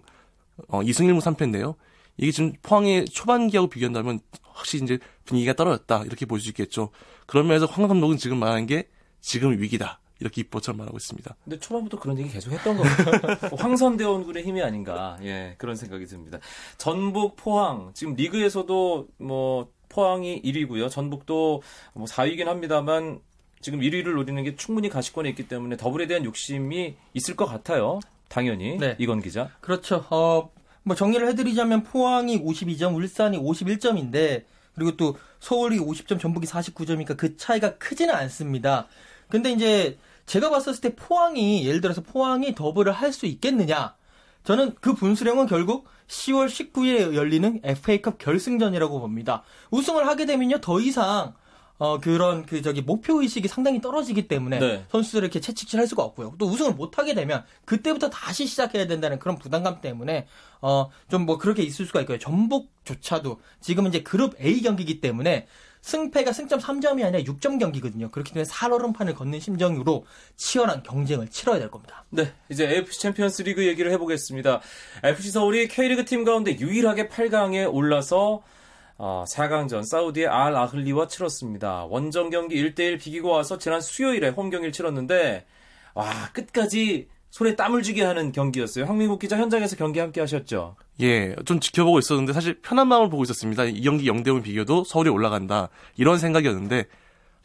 어, 0.67 0.81
2승 0.81 1.05
1무 1.11 1.21
3패인데요. 1.21 1.73
이게 2.17 2.31
지금 2.31 2.53
포항의 2.61 3.05
초반기하고 3.05 3.67
비교한다면 3.67 4.19
확실히 4.43 4.83
이제 4.83 4.99
분위기가 5.25 5.53
떨어졌다 5.53 6.03
이렇게 6.05 6.27
볼 6.27 6.39
수 6.39 6.49
있겠죠. 6.49 6.89
그런 7.25 7.47
면에서 7.47 7.65
황 7.65 7.87
감독은 7.87 8.17
지금 8.17 8.37
말하는 8.37 8.67
게 8.67 8.89
지금 9.21 9.59
위기다. 9.59 9.99
이렇게 10.19 10.41
입보처럼 10.41 10.77
말하고 10.77 10.97
있습니다. 10.97 11.35
근데 11.43 11.59
초반부터 11.59 11.99
그런 11.99 12.17
얘기 12.19 12.29
계속 12.29 12.51
했던 12.51 12.77
거예요. 12.77 12.91
황선대원군의 13.57 14.43
힘이 14.43 14.61
아닌가. 14.63 15.17
예, 15.23 15.55
그런 15.57 15.75
생각이 15.75 16.05
듭니다. 16.05 16.39
전북, 16.77 17.35
포항. 17.35 17.91
지금 17.93 18.13
리그에서도 18.15 19.07
뭐 19.17 19.69
포항이 20.01 20.43
1위고요. 20.43 20.91
전북도 20.91 21.63
뭐 21.93 22.05
4위긴 22.05 22.45
합니다만 22.45 23.19
지금 23.61 23.79
1위를 23.79 24.13
노리는 24.13 24.43
게 24.43 24.55
충분히 24.55 24.89
가시권에 24.89 25.27
있기 25.29 25.47
때문에 25.47 25.75
더블에 25.75 26.05
대한 26.05 26.23
욕심이 26.23 26.95
있을 27.15 27.35
것 27.35 27.47
같아요. 27.47 27.99
당연히 28.29 28.77
네. 28.77 28.95
이건 28.99 29.23
기자. 29.23 29.49
그렇죠. 29.59 30.05
어, 30.11 30.51
뭐 30.83 30.95
정리를 30.95 31.27
해드리자면 31.29 31.81
포항이 31.81 32.43
52점, 32.43 32.95
울산이 32.95 33.39
51점인데 33.39 34.43
그리고 34.75 34.95
또 34.95 35.17
서울이 35.39 35.79
50점, 35.79 36.19
전북이 36.19 36.45
49점이니까 36.45 37.17
그 37.17 37.35
차이가 37.35 37.77
크지는 37.79 38.13
않습니다. 38.13 38.87
근데 39.29 39.51
이제 39.51 39.97
제가 40.27 40.51
봤었을 40.51 40.79
때 40.79 40.95
포항이 40.95 41.65
예를 41.65 41.81
들어서 41.81 42.01
포항이 42.01 42.53
더블을 42.53 42.91
할 42.91 43.11
수 43.11 43.25
있겠느냐? 43.25 43.95
저는 44.47 44.75
그 44.79 44.93
분수령은 44.93 45.45
결국 45.45 45.89
10월 46.07 46.47
19일에 46.47 47.13
열리는 47.15 47.59
FA컵 47.65 48.17
결승전이라고 48.17 49.01
봅니다. 49.01 49.43
우승을 49.71 50.07
하게 50.07 50.25
되면요 50.25 50.61
더 50.61 50.79
이상 50.79 51.33
어, 51.79 51.99
그런 51.99 52.45
그 52.45 52.61
저기 52.61 52.81
목표 52.81 53.21
의식이 53.21 53.47
상당히 53.47 53.79
떨어지기 53.81 54.27
때문에 54.27 54.59
네. 54.59 54.85
선수들을 54.91 55.25
이렇게 55.25 55.39
채찍질 55.39 55.79
할 55.79 55.87
수가 55.87 56.03
없고요. 56.03 56.33
또 56.39 56.47
우승을 56.47 56.73
못 56.73 56.97
하게 56.97 57.13
되면 57.13 57.43
그때부터 57.65 58.09
다시 58.09 58.47
시작해야 58.47 58.87
된다는 58.87 59.19
그런 59.19 59.37
부담감 59.37 59.81
때문에 59.81 60.27
어, 60.61 60.89
좀 61.09 61.27
뭐 61.27 61.37
그렇게 61.37 61.61
있을 61.61 61.85
수가 61.85 62.01
있고요. 62.01 62.17
전북조차도 62.19 63.41
지금은 63.59 63.89
이제 63.89 64.01
그룹 64.01 64.39
A 64.41 64.61
경기이기 64.61 65.01
때문에 65.01 65.47
승패가 65.81 66.33
승점 66.33 66.59
3점이 66.59 67.03
아니라 67.05 67.19
6점 67.19 67.59
경기거든요. 67.59 68.09
그렇기 68.11 68.33
때문에 68.33 68.45
살얼음판을 68.45 69.13
걷는 69.13 69.39
심정으로 69.39 70.05
치열한 70.35 70.83
경쟁을 70.83 71.29
치러야 71.29 71.59
될 71.59 71.69
겁니다. 71.69 72.03
네, 72.09 72.33
이제 72.49 72.67
AFC 72.67 72.99
챔피언스 72.99 73.43
리그 73.43 73.65
얘기를 73.67 73.91
해보겠습니다. 73.91 74.61
FC 75.03 75.31
서울이 75.31 75.67
K리그 75.67 76.05
팀 76.05 76.23
가운데 76.23 76.57
유일하게 76.57 77.07
8강에 77.09 77.71
올라서 77.71 78.41
어, 78.97 79.23
4강전 79.27 79.83
사우디의 79.83 80.27
알 80.27 80.55
아흘리와 80.55 81.07
치렀습니다. 81.07 81.85
원정 81.85 82.29
경기 82.29 82.55
1대1 82.55 82.99
비기고 82.99 83.29
와서 83.29 83.57
지난 83.57 83.79
수요일에 83.81 84.29
홈 84.29 84.49
경기를 84.49 84.71
치렀는데 84.71 85.45
와 85.93 86.29
끝까지 86.33 87.07
손에 87.29 87.55
땀을 87.55 87.83
쥐게 87.83 88.03
하는 88.03 88.31
경기였어요. 88.31 88.85
황민국 88.85 89.19
기자 89.19 89.37
현장에서 89.37 89.75
경기 89.75 89.99
함께 89.99 90.21
하셨죠. 90.21 90.75
예, 91.01 91.35
좀 91.45 91.59
지켜보고 91.59 91.99
있었는데 91.99 92.33
사실 92.33 92.59
편한 92.61 92.87
마음을 92.87 93.09
보고 93.09 93.23
있었습니다. 93.23 93.65
이 93.65 93.81
경기 93.81 94.09
0대0 94.09 94.43
비겨도 94.43 94.85
서울이 94.85 95.09
올라간다. 95.09 95.69
이런 95.97 96.17
생각이었는데 96.17 96.85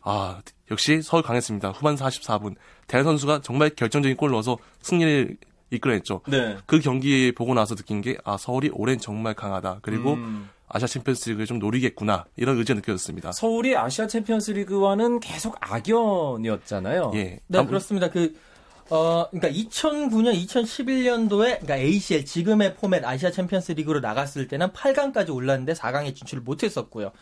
아, 0.00 0.40
역시 0.70 1.02
서울 1.02 1.22
강했습니다. 1.22 1.70
후반 1.70 1.96
44분. 1.96 2.54
데얀 2.86 3.04
선수가 3.04 3.40
정말 3.42 3.70
결정적인 3.70 4.16
골을 4.16 4.32
넣어서 4.32 4.56
승리를 4.80 5.36
이끌어냈죠. 5.76 6.20
네. 6.28 6.56
그 6.66 6.78
경기 6.80 7.32
보고 7.32 7.54
나서 7.54 7.74
느낀 7.74 8.00
게 8.00 8.16
아, 8.24 8.36
서울이 8.36 8.70
올해는 8.72 9.00
정말 9.00 9.34
강하다. 9.34 9.78
그리고 9.82 10.14
음. 10.14 10.48
아시아 10.68 10.86
챔피언스 10.86 11.30
리그를 11.30 11.46
좀 11.46 11.58
노리겠구나. 11.58 12.24
이런 12.36 12.56
의지가 12.58 12.76
느껴졌습니다. 12.76 13.32
서울이 13.32 13.76
아시아 13.76 14.06
챔피언스 14.06 14.52
리그와는 14.52 15.20
계속 15.20 15.56
악연이었잖아요. 15.60 17.12
예. 17.14 17.22
네, 17.24 17.40
남- 17.46 17.66
그렇습니다. 17.66 18.08
그, 18.10 18.34
어, 18.90 19.26
그러니까 19.30 19.48
2009년, 19.50 20.34
2011년도에, 20.46 21.60
그러니까 21.60 21.76
ACL, 21.76 22.24
지금의 22.24 22.74
포맷 22.76 23.04
아시아 23.04 23.30
챔피언스 23.30 23.72
리그로 23.72 24.00
나갔을 24.00 24.48
때는 24.48 24.68
8강까지 24.68 25.34
올랐는데 25.34 25.72
4강에 25.74 26.14
진출을 26.14 26.42
못했었고요. 26.42 27.12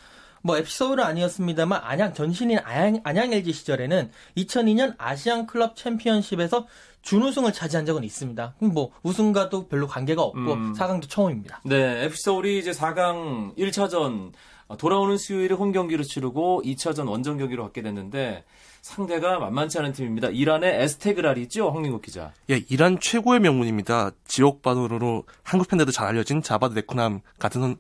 뭐, 0.43 0.57
FC 0.57 0.79
서울은 0.79 1.05
아니었습니다만, 1.05 1.81
안양, 1.85 2.15
전신인 2.15 2.59
안양, 2.65 3.01
안양 3.05 3.33
LG 3.33 3.53
시절에는 3.53 4.11
2002년 4.39 4.95
아시안 4.97 5.47
클럽 5.47 5.77
챔피언십에서 5.77 6.67
준우승을 7.03 7.53
차지한 7.53 7.87
적은 7.87 8.05
있습니다. 8.05 8.55
그럼 8.59 8.75
뭐, 8.75 8.91
우승과도 9.03 9.69
별로 9.69 9.87
관계가 9.87 10.23
없고, 10.23 10.53
음. 10.53 10.73
4강도 10.75 11.09
처음입니다. 11.09 11.61
네, 11.65 12.05
FC 12.05 12.23
서울이 12.25 12.59
이제 12.59 12.71
4강 12.73 13.57
1차전 13.57 14.33
돌아오는 14.79 15.17
수요일에 15.17 15.55
홈 15.55 15.73
경기를 15.73 16.05
치르고 16.05 16.63
2차전 16.65 17.09
원정 17.09 17.39
경기로 17.39 17.65
갖게 17.65 17.83
됐는데 17.83 18.45
상대가 18.83 19.39
만만치 19.41 19.79
않은 19.79 19.93
팀입니다. 19.93 20.29
이란의 20.29 20.83
에스테그랄이죠, 20.83 21.71
황민국 21.71 22.03
기자. 22.03 22.33
예, 22.51 22.63
이란 22.69 22.99
최고의 23.01 23.41
명문입니다. 23.41 24.13
지옥반으로 24.27 25.25
한국 25.43 25.69
팬들도 25.69 25.91
잘 25.93 26.07
알려진 26.07 26.41
자바드 26.43 26.75
네쿠남 26.75 27.21
같은 27.39 27.61
선- 27.61 27.77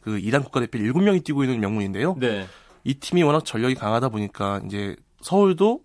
그 0.00 0.18
이란 0.18 0.42
국가대표 0.44 0.78
7명이 0.78 1.24
뛰고 1.24 1.44
있는 1.44 1.60
명문인데요. 1.60 2.16
네. 2.20 2.46
이 2.84 2.92
팀이 2.94 3.22
워낙 3.22 3.44
전력이 3.46 3.74
강하다 3.76 4.10
보니까 4.10 4.60
이제 4.66 4.96
서울도 5.22 5.80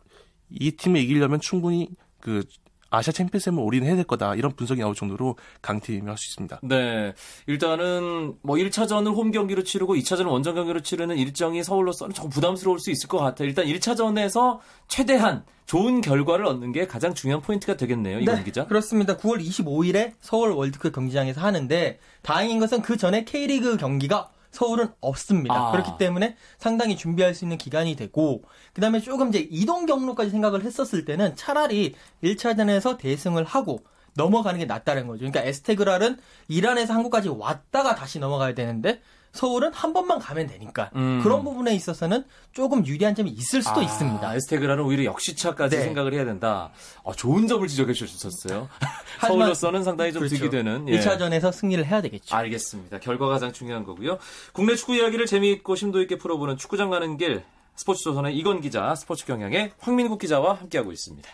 이 0.50 0.72
팀을 0.72 1.00
이기려면 1.00 1.39
충분히 1.39 1.88
그 2.19 2.43
아시아 2.89 3.12
챔피언스에 3.12 3.53
올인해야 3.53 3.96
될 3.96 4.03
거다 4.03 4.36
이런 4.36 4.51
분석이 4.53 4.81
나올 4.81 4.96
정도로 4.96 5.38
강팀이라고 5.62 6.10
할수 6.10 6.29
있습니다. 6.31 6.60
네. 6.63 7.13
일단은 7.48 8.36
뭐 8.41 8.55
1차전을 8.55 9.15
홈 9.15 9.31
경기로 9.31 9.63
치르고 9.63 9.96
2차전을 9.96 10.27
원정 10.27 10.55
경기로 10.55 10.81
치르는 10.81 11.17
일정이 11.17 11.63
서울로서는 11.63 12.13
조금 12.13 12.29
부담스러울 12.29 12.79
수 12.79 12.91
있을 12.91 13.08
것 13.08 13.19
같아요. 13.19 13.48
일단 13.48 13.65
1차전에서 13.65 14.60
최대한 14.88 15.43
좋은 15.65 16.01
결과를 16.01 16.48
얻는 16.48 16.72
게 16.72 16.88
가장 16.88 17.13
중요한 17.13 17.43
포인트가 17.43 17.77
되겠네요. 17.77 18.19
이건 18.19 18.43
기자. 18.43 18.65
그렇습니다. 18.65 19.17
9월 19.17 19.39
25일에 19.39 20.13
서울 20.19 20.51
월드컵 20.51 20.93
경기장에서 20.93 21.41
하는데 21.41 22.00
다행인 22.24 22.60
것은 22.60 22.81
그 22.81 22.98
전에 22.98 23.24
K리그 23.24 23.77
경기가 23.77 24.31
서울은 24.51 24.90
없습니다. 25.00 25.70
아. 25.70 25.72
그렇기 25.72 25.92
때문에 25.98 26.35
상당히 26.57 26.96
준비할 26.98 27.33
수 27.33 27.46
있는 27.46 27.57
기간이 27.57 27.96
되고 27.96 28.44
그다음에 28.74 29.00
조금 29.00 29.29
이제 29.29 29.48
이동 29.50 29.85
경로까지 29.85 30.31
생각을 30.31 30.64
했었을 30.64 31.05
때는 31.05 31.35
차라리 31.35 31.96
1차전에서 32.24 32.98
대승을 32.98 33.44
하고 33.44 33.83
넘어가는 34.15 34.59
게 34.59 34.65
낫다는 34.65 35.07
거죠. 35.07 35.19
그러니까 35.19 35.41
에스테그랄은 35.41 36.17
이란에서 36.48 36.93
한국까지 36.93 37.29
왔다가 37.29 37.95
다시 37.95 38.19
넘어가야 38.19 38.53
되는데 38.53 39.01
서울은 39.31 39.72
한 39.74 39.93
번만 39.93 40.19
가면 40.19 40.48
되니까 40.48 40.89
음. 40.95 41.22
그런 41.22 41.43
부분에 41.43 41.74
있어서는 41.75 42.25
조금 42.51 42.85
유리한 42.85 43.13
점이 43.13 43.29
있을 43.29 43.61
수도 43.61 43.81
아, 43.81 43.83
있습니다. 43.83 44.35
에스테그라는 44.35 44.83
오히려 44.83 45.05
역시차까지 45.05 45.77
네. 45.77 45.83
생각을 45.83 46.13
해야 46.13 46.25
된다. 46.25 46.72
어, 47.03 47.13
좋은 47.13 47.48
점을 47.48 47.65
지적해 47.67 47.93
주셨어요. 47.93 48.67
서울로서는 49.22 49.83
상당히 49.83 50.11
좀 50.13 50.22
그렇죠. 50.22 50.35
득이 50.35 50.50
되는. 50.50 50.87
예. 50.89 51.00
1차전에서 51.00 51.51
승리를 51.51 51.85
해야 51.85 52.01
되겠죠. 52.01 52.35
알겠습니다. 52.35 53.00
결과가 53.00 53.33
가장 53.33 53.53
중요한 53.53 53.83
거고요. 53.83 54.17
국내 54.51 54.75
축구 54.75 54.95
이야기를 54.95 55.25
재미있고 55.27 55.75
심도 55.75 56.01
있게 56.01 56.17
풀어보는 56.17 56.57
축구장 56.57 56.89
가는 56.89 57.17
길 57.17 57.43
스포츠조선의 57.75 58.35
이건 58.35 58.59
기자, 58.61 58.93
스포츠 58.95 59.25
경향의 59.25 59.72
황민국 59.79 60.19
기자와 60.19 60.55
함께하고 60.55 60.91
있습니다. 60.91 61.29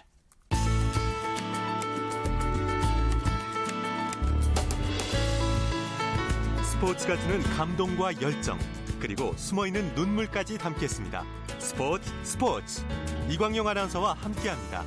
스포츠가 6.75 7.17
주는 7.17 7.39
감동과 7.41 8.21
열정 8.21 8.59
그리고 8.99 9.31
숨어있는 9.38 9.95
눈물까지 9.95 10.57
담겠습니다. 10.57 11.23
스포츠 11.57 12.11
스포츠 12.23 12.83
이광용 13.29 13.65
아나운서와 13.65 14.13
함께합니다. 14.15 14.83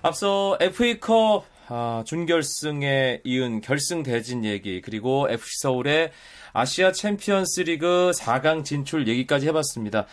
앞서 0.00 0.56
FA컵 0.58 1.44
아, 1.68 2.02
준결승에 2.06 3.20
이은 3.24 3.60
결승 3.60 4.02
대진 4.02 4.42
얘기 4.42 4.80
그리고 4.80 5.28
FC 5.28 5.60
서울의 5.60 6.10
아시아 6.54 6.92
챔피언스 6.92 7.60
리그 7.60 8.10
4강 8.14 8.64
진출 8.64 9.06
얘기까지 9.06 9.46
해봤습니다. 9.48 10.06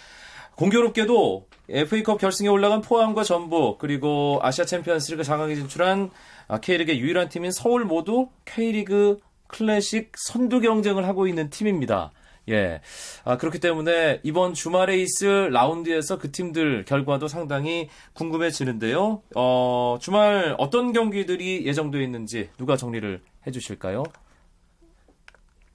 공교롭게도 0.55 1.47
FA컵 1.69 2.19
결승에 2.19 2.49
올라간 2.49 2.81
포항과 2.81 3.23
전북 3.23 3.77
그리고 3.77 4.39
아시아 4.43 4.65
챔피언스 4.65 5.11
리그 5.11 5.23
4강에 5.23 5.55
진출한 5.55 6.09
아, 6.09 6.40
K리그의 6.59 6.99
유일한 6.99 7.29
팀인 7.29 7.51
서울 7.51 7.85
모두 7.85 8.29
K리그 8.45 9.19
클래식 9.47 10.11
선두 10.15 10.61
경쟁을 10.61 11.07
하고 11.07 11.27
있는 11.27 11.49
팀입니다. 11.49 12.11
예. 12.49 12.81
아, 13.23 13.37
그렇기 13.37 13.59
때문에 13.59 14.19
이번 14.23 14.53
주말에 14.53 14.97
있을 14.97 15.51
라운드에서 15.51 16.17
그 16.17 16.31
팀들 16.31 16.85
결과도 16.85 17.27
상당히 17.27 17.89
궁금해지는데요. 18.13 19.21
어, 19.35 19.97
주말 20.01 20.55
어떤 20.57 20.91
경기들이 20.91 21.65
예정되어 21.65 22.01
있는지 22.01 22.49
누가 22.57 22.75
정리를 22.75 23.21
해 23.45 23.51
주실까요? 23.51 24.03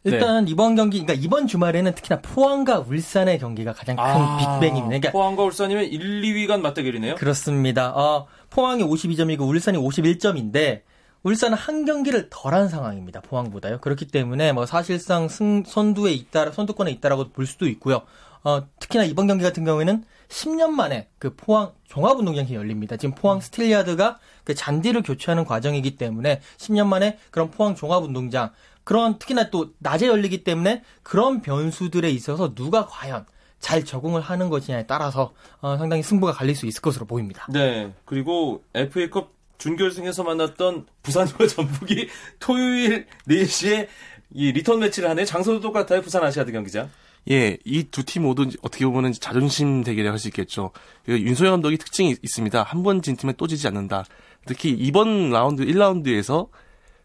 일단 0.06 0.48
이번 0.48 0.76
경기, 0.76 1.00
그러니까 1.00 1.24
이번 1.24 1.46
주말에는 1.46 1.94
특히나 1.94 2.20
포항과 2.20 2.80
울산의 2.80 3.38
경기가 3.38 3.72
가장 3.72 3.96
큰 3.96 4.04
빅뱅입니다. 4.38 4.86
그러니까 4.86 5.12
포항과 5.12 5.42
울산이면 5.44 5.84
1, 5.84 6.22
2위 6.22 6.46
간 6.46 6.62
맞대결이네요. 6.62 7.16
그렇습니다. 7.16 7.90
어, 7.90 8.26
포항이 8.50 8.82
52점이고 8.84 9.40
울산이 9.46 9.78
51점인데 9.78 10.82
울산은 11.22 11.58
한 11.58 11.84
경기를 11.84 12.28
덜한 12.30 12.68
상황입니다. 12.68 13.20
포항보다요. 13.20 13.80
그렇기 13.80 14.06
때문에 14.06 14.52
뭐 14.52 14.64
사실상 14.64 15.28
승, 15.28 15.64
선두에 15.66 16.12
있다, 16.12 16.52
선두권에 16.52 16.90
있다라고 16.92 17.30
볼 17.30 17.46
수도 17.46 17.66
있고요. 17.66 18.02
어, 18.44 18.62
특히나 18.78 19.02
이번 19.02 19.26
경기 19.26 19.42
같은 19.42 19.64
경우에는 19.64 20.04
10년 20.28 20.70
만에 20.70 21.08
그 21.18 21.34
포항 21.34 21.72
종합운동장이 21.88 22.54
열립니다. 22.54 22.96
지금 22.96 23.14
포항 23.16 23.40
스틸야드가 23.40 24.18
그 24.44 24.54
잔디를 24.54 25.02
교체하는 25.02 25.44
과정이기 25.44 25.96
때문에 25.96 26.40
10년 26.58 26.86
만에 26.86 27.18
그런 27.32 27.50
포항 27.50 27.74
종합운동장 27.74 28.52
그런 28.86 29.18
특히나 29.18 29.50
또 29.50 29.72
낮에 29.80 30.06
열리기 30.06 30.44
때문에 30.44 30.84
그런 31.02 31.42
변수들에 31.42 32.08
있어서 32.10 32.54
누가 32.54 32.86
과연 32.86 33.26
잘 33.58 33.84
적응을 33.84 34.20
하는 34.20 34.48
것이냐에 34.48 34.86
따라서 34.86 35.32
어, 35.60 35.76
상당히 35.76 36.04
승부가 36.04 36.30
갈릴 36.32 36.54
수 36.54 36.66
있을 36.66 36.80
것으로 36.82 37.04
보입니다. 37.04 37.48
네. 37.52 37.92
그리고 38.04 38.62
FA컵 38.74 39.32
준결승에서 39.58 40.22
만났던 40.22 40.86
부산과 41.02 41.46
전북이 41.48 42.08
토요일 42.38 43.06
4시에 43.28 43.88
이 44.32 44.52
리턴 44.52 44.78
매치를 44.78 45.08
하네요. 45.10 45.24
장소도 45.26 45.60
똑같아요. 45.60 46.00
부산 46.00 46.22
아시아드 46.22 46.52
경기장. 46.52 46.88
예, 47.28 47.58
이 47.64 47.82
두 47.90 48.04
팀 48.04 48.22
모두 48.22 48.48
어떻게 48.62 48.86
보면 48.86 49.12
자존심 49.14 49.82
대결이라고 49.82 50.12
할수 50.12 50.28
있겠죠. 50.28 50.70
그 51.04 51.18
윤성효 51.18 51.50
감독이 51.54 51.76
특징이 51.76 52.10
있- 52.10 52.20
있습니다. 52.22 52.62
한 52.62 52.84
번 52.84 53.02
진 53.02 53.16
팀에 53.16 53.32
또 53.36 53.48
지지 53.48 53.66
않는다. 53.66 54.04
특히 54.46 54.70
이번 54.70 55.30
라운드 55.30 55.64
1라운드에서 55.64 56.48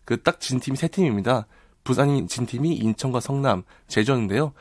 그 0.06 0.22
딱 0.22 0.40
진 0.40 0.60
팀이 0.60 0.78
세 0.78 0.88
팀입니다. 0.90 1.48
부산이 1.84 2.28
진 2.28 2.46
팀이 2.46 2.76
인천과 2.76 3.20
성남, 3.20 3.64
제주였는데요. 3.88 4.54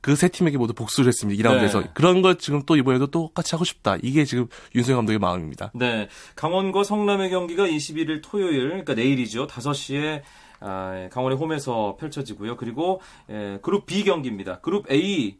그 0.00 0.16
세 0.16 0.28
팀에게 0.28 0.56
모두 0.56 0.72
복수를 0.72 1.08
했습니다. 1.08 1.42
2라운드에서. 1.42 1.82
네. 1.82 1.90
그런 1.94 2.22
걸 2.22 2.36
지금 2.38 2.62
또 2.64 2.76
이번에도 2.76 3.06
똑같이 3.08 3.54
하고 3.54 3.64
싶다. 3.64 3.96
이게 4.02 4.24
지금 4.24 4.46
윤석열 4.74 4.98
감독의 4.98 5.18
마음입니다. 5.18 5.72
네. 5.74 6.08
강원과 6.36 6.84
성남의 6.84 7.30
경기가 7.30 7.66
21일 7.66 8.20
토요일, 8.22 8.68
그러니까 8.68 8.94
내일이죠. 8.94 9.46
5시에 9.46 10.22
아, 10.60 11.08
강원의 11.10 11.36
홈에서 11.36 11.96
펼쳐지고요. 12.00 12.56
그리고 12.56 13.00
예, 13.28 13.58
그룹 13.60 13.84
B 13.86 14.02
경기입니다. 14.04 14.60
그룹 14.60 14.90
A 14.90 15.36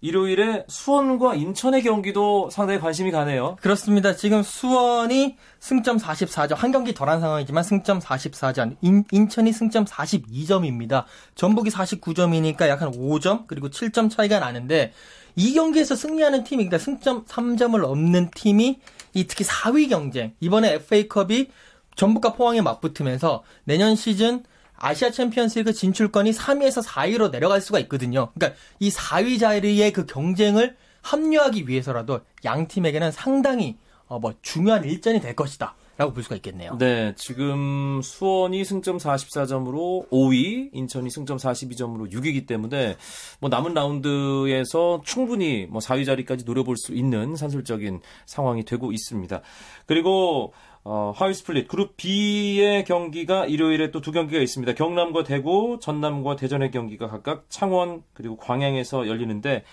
일요일에 0.00 0.64
수원과 0.68 1.34
인천의 1.34 1.82
경기도 1.82 2.48
상당히 2.50 2.78
관심이 2.78 3.10
가네요. 3.10 3.56
그렇습니다. 3.60 4.14
지금 4.14 4.42
수원이 4.42 5.36
승점 5.58 5.96
44점, 5.96 6.54
한 6.54 6.70
경기 6.70 6.94
덜한 6.94 7.20
상황이지만 7.20 7.64
승점 7.64 7.98
44점, 7.98 8.76
인, 8.80 9.04
인천이 9.10 9.52
승점 9.52 9.84
42점입니다. 9.84 11.04
전북이 11.34 11.70
49점이니까 11.70 12.68
약 12.68 12.78
한 12.78 12.92
5점, 12.92 13.48
그리고 13.48 13.70
7점 13.70 14.08
차이가 14.08 14.38
나는데, 14.38 14.92
이 15.34 15.52
경기에서 15.52 15.96
승리하는 15.96 16.44
팀이, 16.44 16.64
그러니까 16.66 16.78
승점 16.78 17.24
3점을 17.24 17.80
넘는 17.80 18.30
팀이, 18.34 18.78
이 19.14 19.26
특히 19.26 19.44
4위 19.44 19.88
경쟁, 19.88 20.34
이번에 20.40 20.74
FA컵이 20.74 21.48
전북과 21.96 22.34
포항에 22.34 22.60
맞붙으면서 22.60 23.42
내년 23.64 23.96
시즌 23.96 24.44
아시아 24.78 25.10
챔피언스리그 25.10 25.72
진출권이 25.72 26.30
3위에서 26.30 26.84
4위로 26.84 27.30
내려갈 27.30 27.60
수가 27.60 27.78
있거든요. 27.80 28.30
그러니까 28.34 28.58
이 28.78 28.90
4위 28.90 29.38
자리의 29.38 29.92
그 29.92 30.06
경쟁을 30.06 30.76
합류하기 31.02 31.68
위해서라도 31.68 32.20
양 32.44 32.68
팀에게는 32.68 33.10
상당히 33.12 33.76
어, 34.06 34.18
뭐 34.18 34.34
중요한 34.42 34.84
일전이 34.84 35.20
될 35.20 35.34
것이다. 35.34 35.74
라고 35.98 36.12
볼 36.12 36.22
수가 36.22 36.36
있겠네요. 36.36 36.78
네, 36.78 37.12
지금 37.16 38.00
수원이 38.04 38.64
승점 38.64 38.98
44점으로 38.98 40.08
5위, 40.10 40.70
인천이 40.72 41.10
승점 41.10 41.38
42점으로 41.38 42.12
6위이기 42.12 42.46
때문에 42.46 42.96
뭐 43.40 43.50
남은 43.50 43.74
라운드에서 43.74 45.02
충분히 45.04 45.66
뭐 45.68 45.80
4위 45.80 46.06
자리까지 46.06 46.44
노려볼 46.44 46.76
수 46.76 46.94
있는 46.94 47.34
산술적인 47.34 48.00
상황이 48.26 48.64
되고 48.64 48.92
있습니다. 48.92 49.40
그리고 49.86 50.52
어, 50.90 51.12
하위 51.14 51.34
스플릿 51.34 51.68
그룹 51.68 51.98
B의 51.98 52.84
경기가 52.86 53.44
일요일에 53.44 53.90
또 53.90 54.00
두 54.00 54.10
경기가 54.10 54.40
있습니다. 54.40 54.72
경남과 54.72 55.22
대구, 55.22 55.78
전남과 55.82 56.36
대전의 56.36 56.70
경기가 56.70 57.08
각각 57.08 57.44
창원 57.50 58.02
그리고 58.14 58.38
광양에서 58.38 59.06
열리는데 59.06 59.64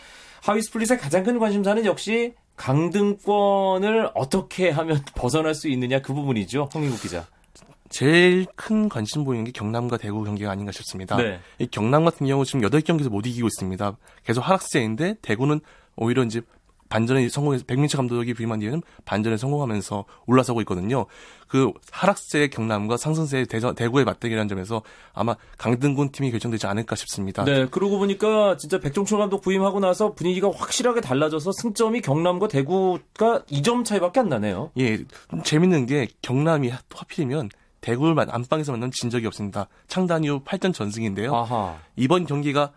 하위 0.43 0.61
스플릿의 0.61 0.97
가장 0.97 1.23
큰 1.23 1.39
관심사는 1.39 1.85
역시 1.85 2.33
강등권을 2.57 4.11
어떻게 4.13 4.69
하면 4.71 5.01
벗어날 5.15 5.55
수 5.55 5.69
있느냐 5.69 6.01
그 6.01 6.13
부분이죠. 6.13 6.67
홍민국 6.73 7.01
기자. 7.01 7.25
제일 7.87 8.45
큰 8.57 8.89
관심 8.89 9.23
보이는 9.23 9.45
게 9.45 9.51
경남과 9.51 9.97
대구 9.97 10.21
경기가 10.25 10.51
아닌가 10.51 10.73
싶습니다. 10.73 11.15
네. 11.15 11.39
이 11.59 11.67
경남 11.67 12.03
같은 12.03 12.27
경우 12.27 12.43
지금 12.43 12.59
8경기에서 12.61 13.09
못 13.09 13.25
이기고 13.25 13.47
있습니다. 13.47 13.95
계속 14.25 14.41
하락세인데 14.41 15.15
대구는 15.21 15.61
오히려 15.95 16.23
이제 16.23 16.41
반전에 16.89 17.27
성공해서 17.29 17.63
백민철 17.65 17.97
감독이 17.97 18.33
부임한 18.33 18.59
뒤에는 18.59 18.81
반전에 19.05 19.37
성공하면서 19.37 20.05
올라서고 20.27 20.61
있거든요. 20.61 21.05
그 21.47 21.71
하락세의 21.91 22.49
경남과 22.49 22.97
상승세의 22.97 23.47
대전, 23.47 23.73
대구의 23.75 24.05
맞대결이라는 24.05 24.47
점에서 24.47 24.81
아마 25.13 25.35
강등군 25.57 26.11
팀이 26.11 26.31
결정되지 26.31 26.67
않을까 26.67 26.95
싶습니다. 26.95 27.43
네, 27.43 27.65
그러고 27.69 27.97
보니까 27.97 28.57
진짜 28.57 28.79
백종철 28.79 29.19
감독 29.19 29.41
부임하고 29.41 29.79
나서 29.79 30.13
분위기가 30.13 30.49
확실하게 30.53 31.01
달라져서 31.01 31.51
승점이 31.53 32.01
경남과 32.01 32.47
대구가 32.47 33.43
2점 33.49 33.83
차이밖에 33.85 34.19
안 34.19 34.29
나네요. 34.29 34.71
예, 34.77 34.97
좀 35.29 35.41
재밌는 35.43 35.85
게 35.87 36.07
경남이 36.21 36.69
또 36.89 36.97
하필이면 36.97 37.49
대구를 37.81 38.15
만- 38.15 38.29
안방에서 38.31 38.71
만난 38.71 38.89
진 38.91 39.09
적이 39.09 39.27
없습니다. 39.27 39.67
창단 39.87 40.23
이후 40.23 40.41
8전 40.43 40.73
전승인데요. 40.73 41.35
아하. 41.35 41.77
이번 41.95 42.25
경기가 42.25 42.71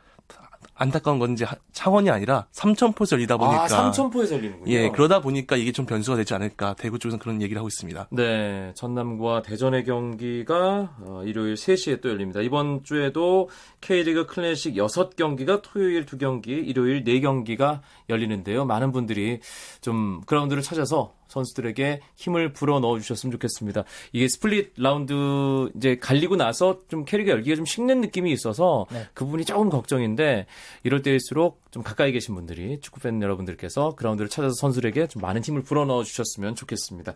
안타까운 0.78 1.18
건 1.18 1.32
이제 1.32 1.44
하- 1.44 1.56
창원이 1.72 2.08
아니라 2.10 2.46
삼천포에서 2.52 3.16
열리다 3.16 3.36
보니까 3.36 3.64
아, 3.64 3.68
삼천포에서 3.68 4.36
열리는군요. 4.36 4.72
예, 4.72 4.88
그러다 4.90 5.20
보니까 5.20 5.56
이게 5.56 5.72
좀 5.72 5.86
변수가 5.86 6.16
되지 6.18 6.34
않을까. 6.34 6.74
대구 6.74 6.98
쪽에서는 6.98 7.18
그런 7.20 7.42
얘기를 7.42 7.58
하고 7.58 7.66
있습니다. 7.68 8.08
네, 8.12 8.72
전남과 8.74 9.42
대전의 9.42 9.84
경기가 9.84 10.96
어, 11.00 11.22
일요일 11.24 11.54
3시에 11.54 12.00
또 12.00 12.08
열립니다. 12.10 12.40
이번 12.40 12.84
주에도 12.84 13.48
K리그 13.80 14.26
클래식 14.26 14.74
6경기가 14.74 15.62
토요일 15.62 16.06
2경기, 16.06 16.48
일요일 16.48 17.02
4경기가 17.04 17.80
열리는데요. 18.08 18.64
많은 18.64 18.92
분들이 18.92 19.40
좀 19.80 20.20
그라운드를 20.26 20.62
찾아서 20.62 21.17
선수들에게 21.28 22.00
힘을 22.16 22.52
불어 22.52 22.80
넣어 22.80 22.98
주셨으면 22.98 23.32
좋겠습니다. 23.32 23.84
이게 24.12 24.28
스플릿 24.28 24.72
라운드 24.76 25.70
이제 25.76 25.98
갈리고 25.98 26.36
나서 26.36 26.80
좀 26.88 27.04
K리그가 27.04 27.30
열기가 27.30 27.56
좀 27.56 27.64
식는 27.64 28.00
느낌이 28.00 28.32
있어서 28.32 28.86
네. 28.90 29.06
그 29.14 29.24
부분이 29.24 29.44
조금 29.44 29.68
걱정인데 29.68 30.46
이럴 30.82 31.02
때일수록 31.02 31.60
좀 31.70 31.82
가까이 31.82 32.12
계신 32.12 32.34
분들이 32.34 32.80
축구 32.80 33.00
팬 33.00 33.22
여러분들께서 33.22 33.94
그라운드를 33.94 34.28
찾아서 34.28 34.54
선수들에게 34.54 35.06
좀 35.08 35.22
많은 35.22 35.42
힘을 35.42 35.62
불어 35.62 35.84
넣어 35.84 36.02
주셨으면 36.02 36.54
좋겠습니다. 36.54 37.14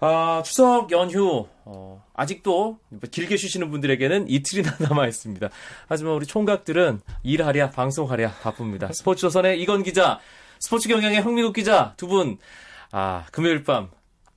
아, 0.00 0.42
추석 0.44 0.92
연휴, 0.92 1.46
어, 1.64 2.04
아직도 2.14 2.78
길게 3.10 3.36
쉬시는 3.36 3.70
분들에게는 3.70 4.28
이틀이나 4.28 4.76
남아 4.78 5.08
있습니다. 5.08 5.48
하지만 5.88 6.14
우리 6.14 6.26
총각들은 6.26 7.00
일하랴, 7.24 7.70
방송하랴 7.70 8.34
바쁩니다. 8.42 8.90
스포츠 8.92 9.22
조선의 9.22 9.60
이건 9.60 9.82
기자, 9.82 10.20
스포츠 10.60 10.88
경향의 10.88 11.20
황민국 11.20 11.52
기자 11.52 11.94
두 11.96 12.06
분, 12.06 12.38
아, 12.92 13.26
금요일 13.32 13.62
밤 13.64 13.90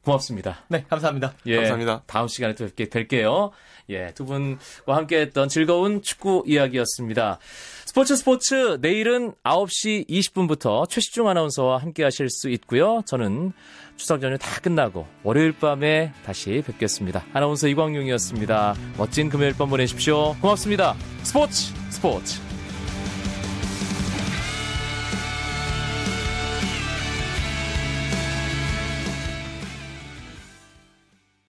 고맙습니다. 0.03 0.59
네, 0.67 0.83
감사합니다. 0.89 1.33
예, 1.45 1.57
감사합니다. 1.57 2.03
다음 2.07 2.27
시간에 2.27 2.55
또 2.55 2.65
뵙게 2.65 2.85
뵐게요. 2.85 3.51
예, 3.89 4.11
두 4.15 4.25
분과 4.25 4.95
함께 4.95 5.19
했던 5.21 5.47
즐거운 5.47 6.01
축구 6.01 6.43
이야기였습니다. 6.47 7.39
스포츠 7.85 8.15
스포츠 8.15 8.77
내일은 8.81 9.33
9시 9.43 10.07
20분부터 10.09 10.89
최시중 10.89 11.27
아나운서와 11.27 11.77
함께 11.77 12.03
하실 12.03 12.29
수 12.29 12.49
있고요. 12.49 13.01
저는 13.05 13.51
추석 13.97 14.23
연휴 14.23 14.37
다 14.37 14.59
끝나고 14.61 15.05
월요일 15.23 15.51
밤에 15.51 16.13
다시 16.25 16.63
뵙겠습니다. 16.65 17.23
아나운서 17.33 17.67
이광용이었습니다. 17.67 18.75
멋진 18.97 19.29
금요일 19.29 19.55
밤 19.55 19.69
보내십시오. 19.69 20.35
고맙습니다. 20.41 20.95
스포츠 21.23 21.73
스포츠 21.89 22.50